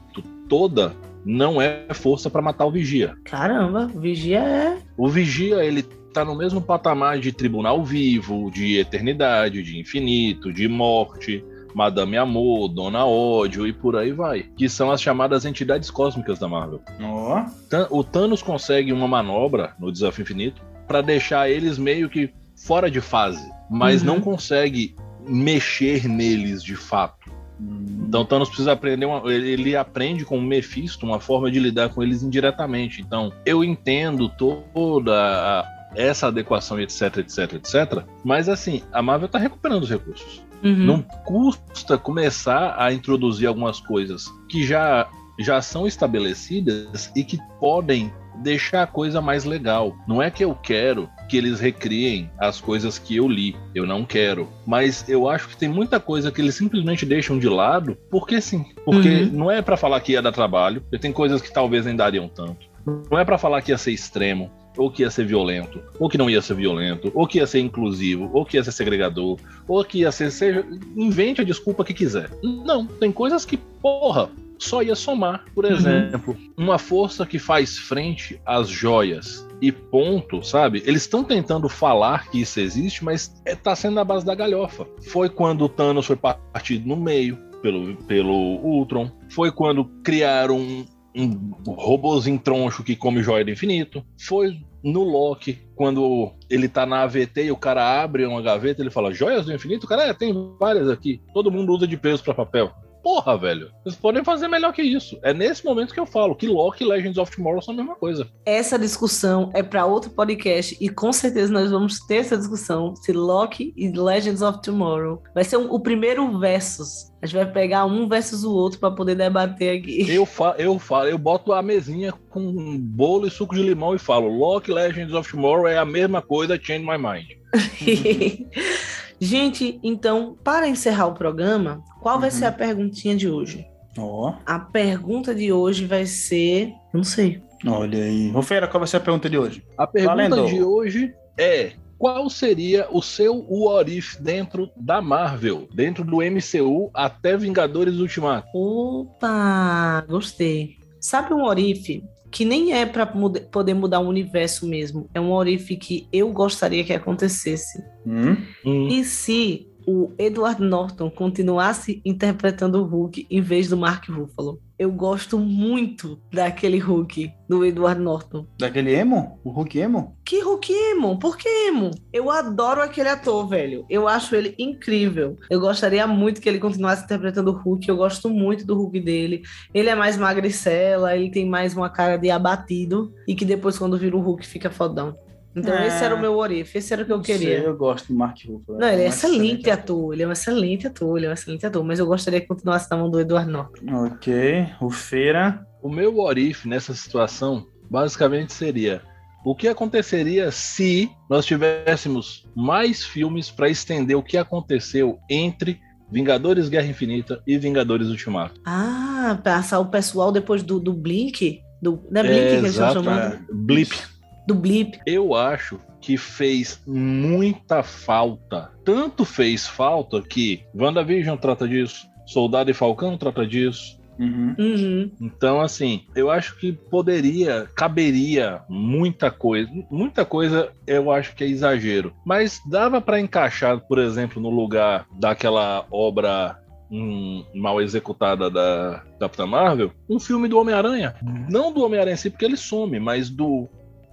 [0.48, 0.94] toda
[1.26, 3.16] não é força para matar o Vigia.
[3.24, 4.78] Caramba, o Vigia é.
[4.96, 5.84] O Vigia, ele
[6.14, 11.44] tá no mesmo patamar de tribunal vivo, de eternidade, de infinito, de morte.
[11.76, 14.44] Madame Amor, Dona Ódio e por aí vai.
[14.56, 16.82] Que são as chamadas entidades cósmicas da Marvel.
[17.02, 17.98] Oh.
[18.00, 23.02] O Thanos consegue uma manobra no Desafio Infinito para deixar eles meio que fora de
[23.02, 24.08] fase, mas uhum.
[24.08, 24.96] não consegue
[25.28, 27.30] mexer neles de fato.
[27.60, 28.06] Uhum.
[28.08, 32.02] Então Thanos precisa aprender, uma, ele aprende com o Mephisto uma forma de lidar com
[32.02, 33.02] eles indiretamente.
[33.02, 38.04] Então eu entendo toda a, essa adequação, etc, etc, etc.
[38.24, 40.45] Mas assim, a Marvel tá recuperando os recursos.
[40.66, 40.86] Uhum.
[40.86, 45.08] Não custa começar a introduzir algumas coisas que já,
[45.40, 48.12] já são estabelecidas e que podem
[48.42, 49.96] deixar a coisa mais legal.
[50.08, 54.04] Não é que eu quero que eles recriem as coisas que eu li, eu não
[54.04, 54.50] quero.
[54.66, 58.66] Mas eu acho que tem muita coisa que eles simplesmente deixam de lado, porque sim.
[58.84, 59.30] Porque uhum.
[59.32, 62.68] não é para falar que ia dar trabalho, tem coisas que talvez nem dariam tanto.
[63.10, 66.18] Não é para falar que ia ser extremo ou que ia ser violento, ou que
[66.18, 69.84] não ia ser violento, ou que ia ser inclusivo, ou que ia ser segregador, ou
[69.84, 70.32] que ia ser.
[70.32, 70.66] Seja,
[70.96, 72.30] invente a desculpa que quiser.
[72.44, 75.46] Não, tem coisas que, porra, só ia somar.
[75.54, 75.72] Por uhum.
[75.72, 76.66] exemplo, uhum.
[76.66, 80.84] uma força que faz frente às joias e ponto, sabe?
[80.86, 84.86] Eles estão tentando falar que isso existe, mas está sendo na base da galhofa.
[85.08, 89.10] Foi quando o Thanos foi partido no meio pelo, pelo Ultron.
[89.30, 90.86] Foi quando criaram
[91.16, 94.06] um, robôzinho troncho que come joia do infinito.
[94.20, 98.92] Foi no Loki, quando ele tá na AVT e o cara abre uma gaveta, ele
[98.92, 99.86] fala: Joias do infinito?
[99.86, 101.22] O cara, é, tem várias aqui.
[101.34, 102.72] Todo mundo usa de peso para papel
[103.06, 103.70] porra, velho.
[103.84, 105.20] Vocês podem fazer melhor que isso.
[105.22, 107.96] É nesse momento que eu falo que Loki e Legends of Tomorrow são a mesma
[107.96, 108.28] coisa.
[108.44, 113.14] Essa discussão é para outro podcast e com certeza nós vamos ter essa discussão se
[113.14, 117.14] Loki e Legends of Tomorrow vai ser um, o primeiro versus.
[117.22, 120.12] A gente vai pegar um versus o outro para poder debater aqui.
[120.12, 123.94] Eu falo, eu falo, eu boto a mesinha com um bolo e suco de limão
[123.94, 127.28] e falo: Loki Legends of Tomorrow é a mesma coisa, change my mind.
[129.20, 132.58] Gente, então, para encerrar o programa, qual vai ser a uhum.
[132.58, 133.66] perguntinha de hoje?
[133.98, 134.30] Ó.
[134.30, 134.34] Oh.
[134.46, 136.74] A pergunta de hoje vai ser.
[136.94, 137.42] Não sei.
[137.66, 138.30] Olha aí.
[138.32, 139.64] Rofeira, qual vai ser a pergunta de hoje?
[139.78, 140.46] A pergunta Valendo.
[140.48, 146.92] de hoje é: qual seria o seu what if dentro da Marvel, dentro do MCU
[146.94, 148.48] até Vingadores Ultimato?
[148.54, 150.78] Opa, gostei.
[151.00, 152.04] Sabe um what if
[152.36, 156.84] que nem é para poder mudar o universo mesmo, é um if que eu gostaria
[156.84, 157.82] que acontecesse?
[158.06, 158.36] Hum?
[158.66, 158.88] Hum.
[158.90, 164.60] E se o Edward Norton continuasse interpretando o Hulk em vez do Mark Ruffalo.
[164.78, 168.46] Eu gosto muito daquele Hulk, do Edward Norton.
[168.60, 169.40] Daquele emo?
[169.42, 170.18] O Hulk emo?
[170.26, 171.18] Que Hulk emo?
[171.18, 171.92] Por que emo?
[172.12, 173.86] Eu adoro aquele ator, velho.
[173.90, 175.38] Eu acho ele incrível.
[175.50, 177.88] Eu gostaria muito que ele continuasse interpretando o Hulk.
[177.88, 179.44] Eu gosto muito do Hulk dele.
[179.74, 183.14] Ele é mais magricela, ele tem mais uma cara de abatido.
[183.26, 185.14] E que depois, quando vira o Hulk, fica fodão.
[185.56, 185.88] Então é.
[185.88, 187.60] esse era o meu Orif, esse era o que eu queria.
[187.60, 188.78] Sei, eu gosto do Mark Ruffalo.
[188.78, 191.34] Não, ele é, é excelente, excelente ator, ele é um excelente ator, ele é um
[191.34, 194.06] excelente ator, mas eu gostaria que continuasse na mão do Eduardo Norton.
[194.06, 195.66] Ok, o Feira.
[195.82, 199.02] O meu Orif nessa situação, basicamente seria
[199.46, 205.80] o que aconteceria se nós tivéssemos mais filmes para estender o que aconteceu entre
[206.12, 208.60] Vingadores Guerra Infinita e Vingadores Ultimato?
[208.66, 211.62] Ah, passar o pessoal depois do, do Blink?
[211.80, 213.36] Do, não é Blink é, que eles estão chamando?
[213.36, 214.15] É, Blip
[214.48, 215.00] do Blip.
[215.06, 218.72] Eu acho que fez muita falta.
[218.84, 224.00] Tanto fez falta que WandaVision trata disso, Soldado e Falcão trata disso.
[224.18, 224.56] Uhum.
[224.58, 225.12] Uhum.
[225.20, 229.70] Então, assim, eu acho que poderia, caberia muita coisa.
[229.90, 232.14] Muita coisa eu acho que é exagero.
[232.26, 236.58] Mas dava para encaixar, por exemplo, no lugar daquela obra
[236.90, 241.16] hum, mal executada da Capitã Marvel, um filme do Homem-Aranha.
[241.50, 243.68] Não do Homem-Aranha em si, porque ele some, mas do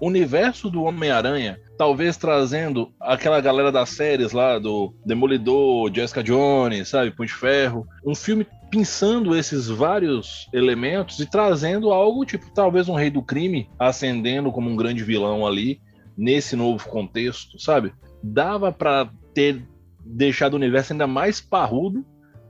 [0.06, 7.12] universo do Homem-Aranha, talvez trazendo aquela galera das séries lá do Demolidor, Jessica Jones, sabe,
[7.12, 12.94] Punho de Ferro, um filme pensando esses vários elementos e trazendo algo tipo talvez um
[12.94, 15.80] rei do crime ascendendo como um grande vilão ali
[16.16, 17.92] nesse novo contexto, sabe?
[18.22, 19.62] Dava para ter
[20.04, 22.04] deixado o universo ainda mais parrudo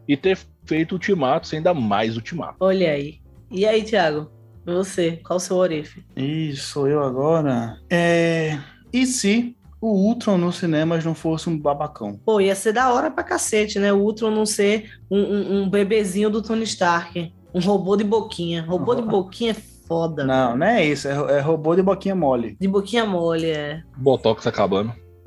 [0.09, 2.57] e ter feito ultimato ainda mais ultimato.
[2.61, 3.21] Olha aí.
[3.51, 4.31] E aí, Thiago?
[4.65, 6.05] Você, qual o seu orife?
[6.17, 7.79] Ih, sou eu agora.
[7.91, 8.59] É.
[8.93, 12.19] E se o Ultron nos cinemas não fosse um babacão?
[12.25, 13.93] Pô, ia ser da hora pra cacete, né?
[13.93, 17.33] O Ultron não ser um, um, um bebezinho do Tony Stark.
[17.53, 18.63] Um robô de boquinha.
[18.63, 19.57] Robô de boquinha é
[19.87, 20.25] foda.
[20.25, 21.09] Não, não é isso.
[21.09, 22.57] É, é robô de boquinha mole.
[22.61, 23.83] De boquinha mole, é.
[23.97, 24.95] Botox acabando.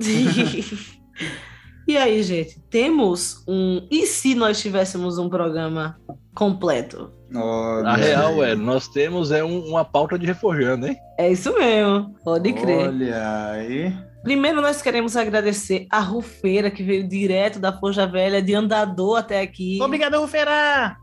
[1.86, 2.58] e aí, gente?
[2.70, 3.86] Temos um.
[3.90, 6.00] E se nós tivéssemos um programa
[6.36, 7.10] completo?
[7.34, 10.96] Olha A real é, nós temos é um- uma pauta de reforjando, hein?
[11.18, 12.88] É isso mesmo, pode crer.
[12.88, 13.92] Olha aí.
[14.22, 19.40] Primeiro, nós queremos agradecer a Rufeira, que veio direto da Forja Velha, de andador até
[19.40, 19.78] aqui.
[19.80, 20.96] Obrigado, Rufeira!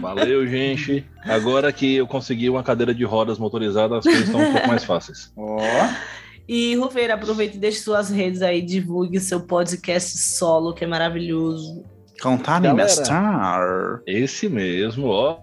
[0.00, 1.04] Valeu, gente.
[1.24, 4.82] Agora que eu consegui uma cadeira de rodas motorizada, as coisas estão um pouco mais
[4.84, 5.32] fáceis.
[5.36, 5.58] Ó.
[6.48, 11.84] E, Rufeira, aproveite e deixe suas redes aí, divulgue seu podcast solo, que é maravilhoso.
[12.20, 12.88] Contar Galera.
[12.88, 14.00] Star.
[14.06, 15.38] Esse mesmo, ó.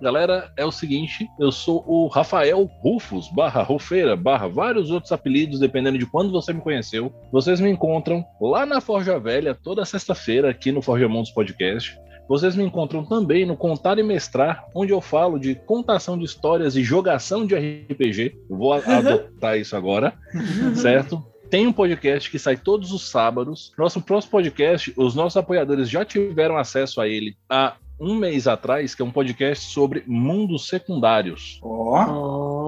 [0.00, 5.60] Galera, é o seguinte, eu sou o Rafael Rufus, barra Rufeira, barra vários outros apelidos,
[5.60, 7.12] dependendo de quando você me conheceu.
[7.30, 11.96] Vocês me encontram lá na Forja Velha, toda sexta-feira, aqui no Forja Mundos Podcast.
[12.28, 16.76] Vocês me encontram também no Contar e Mestrar, onde eu falo de contação de histórias
[16.76, 18.34] e jogação de RPG.
[18.48, 20.14] Vou adotar isso agora,
[20.74, 21.31] certo?
[21.52, 23.74] Tem um podcast que sai todos os sábados.
[23.76, 28.96] Nosso próximo podcast, os nossos apoiadores já tiveram acesso a ele há um mês atrás,
[28.96, 31.60] que é um podcast sobre mundos secundários.
[31.62, 31.92] Ó.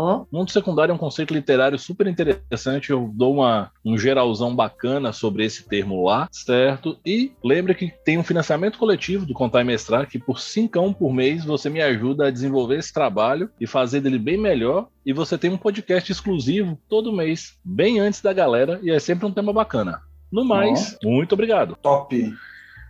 [0.04, 2.90] Ó, Mundo secundário é um conceito literário super interessante.
[2.90, 6.96] Eu dou uma, um geralzão bacana sobre esse termo lá, certo?
[7.04, 11.12] E lembre que tem um financiamento coletivo do Contar e Mestrar, que por cincão por
[11.12, 14.88] mês você me ajuda a desenvolver esse trabalho e fazer dele bem melhor.
[15.04, 19.26] E você tem um podcast exclusivo todo mês, bem antes da galera, e é sempre
[19.26, 20.00] um tema bacana.
[20.30, 21.76] No mais, muito obrigado.
[21.82, 22.34] Top.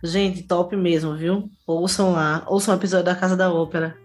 [0.03, 1.49] Gente, top mesmo, viu?
[1.65, 3.95] Ouçam lá, ouçam o episódio da Casa da Ópera.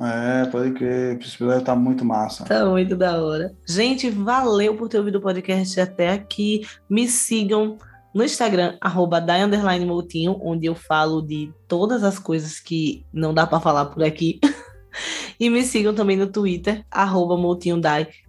[0.00, 1.18] É, pode crer.
[1.18, 2.44] Esse episódio tá muito massa.
[2.44, 3.52] Tá muito da hora.
[3.66, 6.66] Gente, valeu por ter ouvido o podcast até aqui.
[6.88, 7.76] Me sigam
[8.14, 9.24] no Instagram, arroba
[9.86, 14.38] Moutinho, onde eu falo de todas as coisas que não dá pra falar por aqui.
[15.38, 17.32] e me sigam também no Twitter, arroba.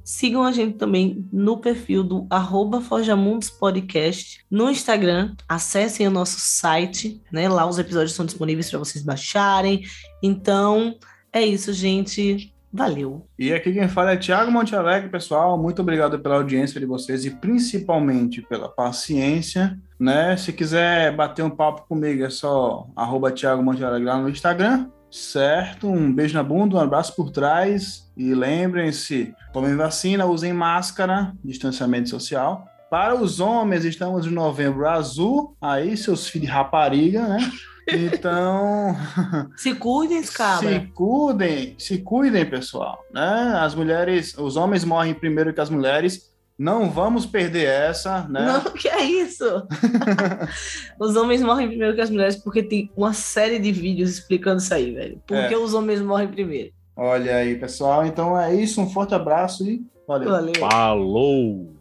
[0.04, 4.44] Sigam a gente também no perfil do arroba Forjamundos Podcast.
[4.50, 7.48] No Instagram, acessem o nosso site, né?
[7.48, 9.84] Lá os episódios estão disponíveis para vocês baixarem.
[10.22, 10.96] Então,
[11.32, 12.54] é isso, gente.
[12.76, 13.28] Valeu.
[13.38, 15.62] E aqui quem fala é Thiago Monte Alegre, pessoal.
[15.62, 20.36] Muito obrigado pela audiência de vocês e principalmente pela paciência, né?
[20.38, 24.90] Se quiser bater um papo comigo, é só arroba Thiago Monte Alegre lá no Instagram,
[25.14, 25.88] certo?
[25.88, 32.10] Um beijo na bunda, um abraço por trás e lembrem-se, tomem vacina, usem máscara, distanciamento
[32.10, 32.66] social.
[32.90, 37.40] Para os homens, estamos em novembro azul, aí seus filhos de rapariga, né?
[37.86, 38.96] Então,
[39.58, 40.70] Se cuidem, cabra.
[40.70, 43.58] se cuidem, se cuidem, pessoal, né?
[43.60, 46.33] As mulheres, os homens morrem primeiro que as mulheres.
[46.64, 48.46] Não vamos perder essa, né?
[48.46, 49.44] Não, que é isso?
[50.98, 54.74] os homens morrem primeiro que as mulheres porque tem uma série de vídeos explicando isso
[54.74, 55.22] aí, velho.
[55.28, 55.50] Por É.
[55.50, 56.72] que os homens morrem primeiro?
[56.96, 58.06] Olha aí, pessoal.
[58.06, 58.80] Então é isso.
[58.80, 60.30] Um forte abraço e valeu.
[60.30, 60.56] Valeu.
[60.56, 61.74] Falou!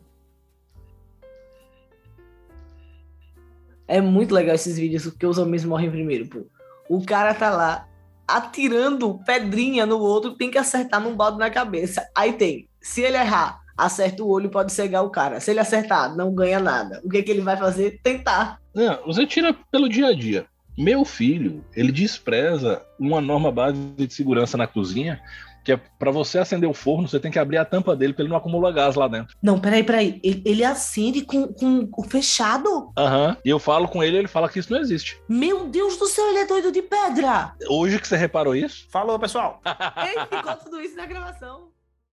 [3.87, 6.45] É muito legal esses vídeos porque os homens morrem primeiro, pô.
[6.89, 7.87] O cara tá lá
[8.27, 12.05] atirando pedrinha no outro, tem que acertar num balde na cabeça.
[12.17, 15.40] Aí tem, se ele errar, acerta o olho, pode cegar o cara.
[15.40, 17.01] Se ele acertar, não ganha nada.
[17.05, 18.01] O que, que ele vai fazer?
[18.03, 18.59] Tentar.
[18.74, 20.47] Não, você tira pelo dia a dia.
[20.77, 25.20] Meu filho, ele despreza uma norma básica de segurança na cozinha,
[25.65, 28.23] que é para você acender o forno, você tem que abrir a tampa dele para
[28.23, 29.36] ele não acumular gás lá dentro.
[29.43, 30.20] Não, peraí, peraí.
[30.23, 32.90] Ele, ele acende com, com o fechado?
[32.97, 33.36] Aham.
[33.44, 35.20] E eu falo com ele, ele fala que isso não existe.
[35.28, 37.55] Meu Deus do céu, ele é doido de pedra!
[37.69, 38.86] Hoje que você reparou isso?
[38.90, 39.61] Falou, pessoal.
[40.03, 41.72] Ele ficou tudo isso na gravação.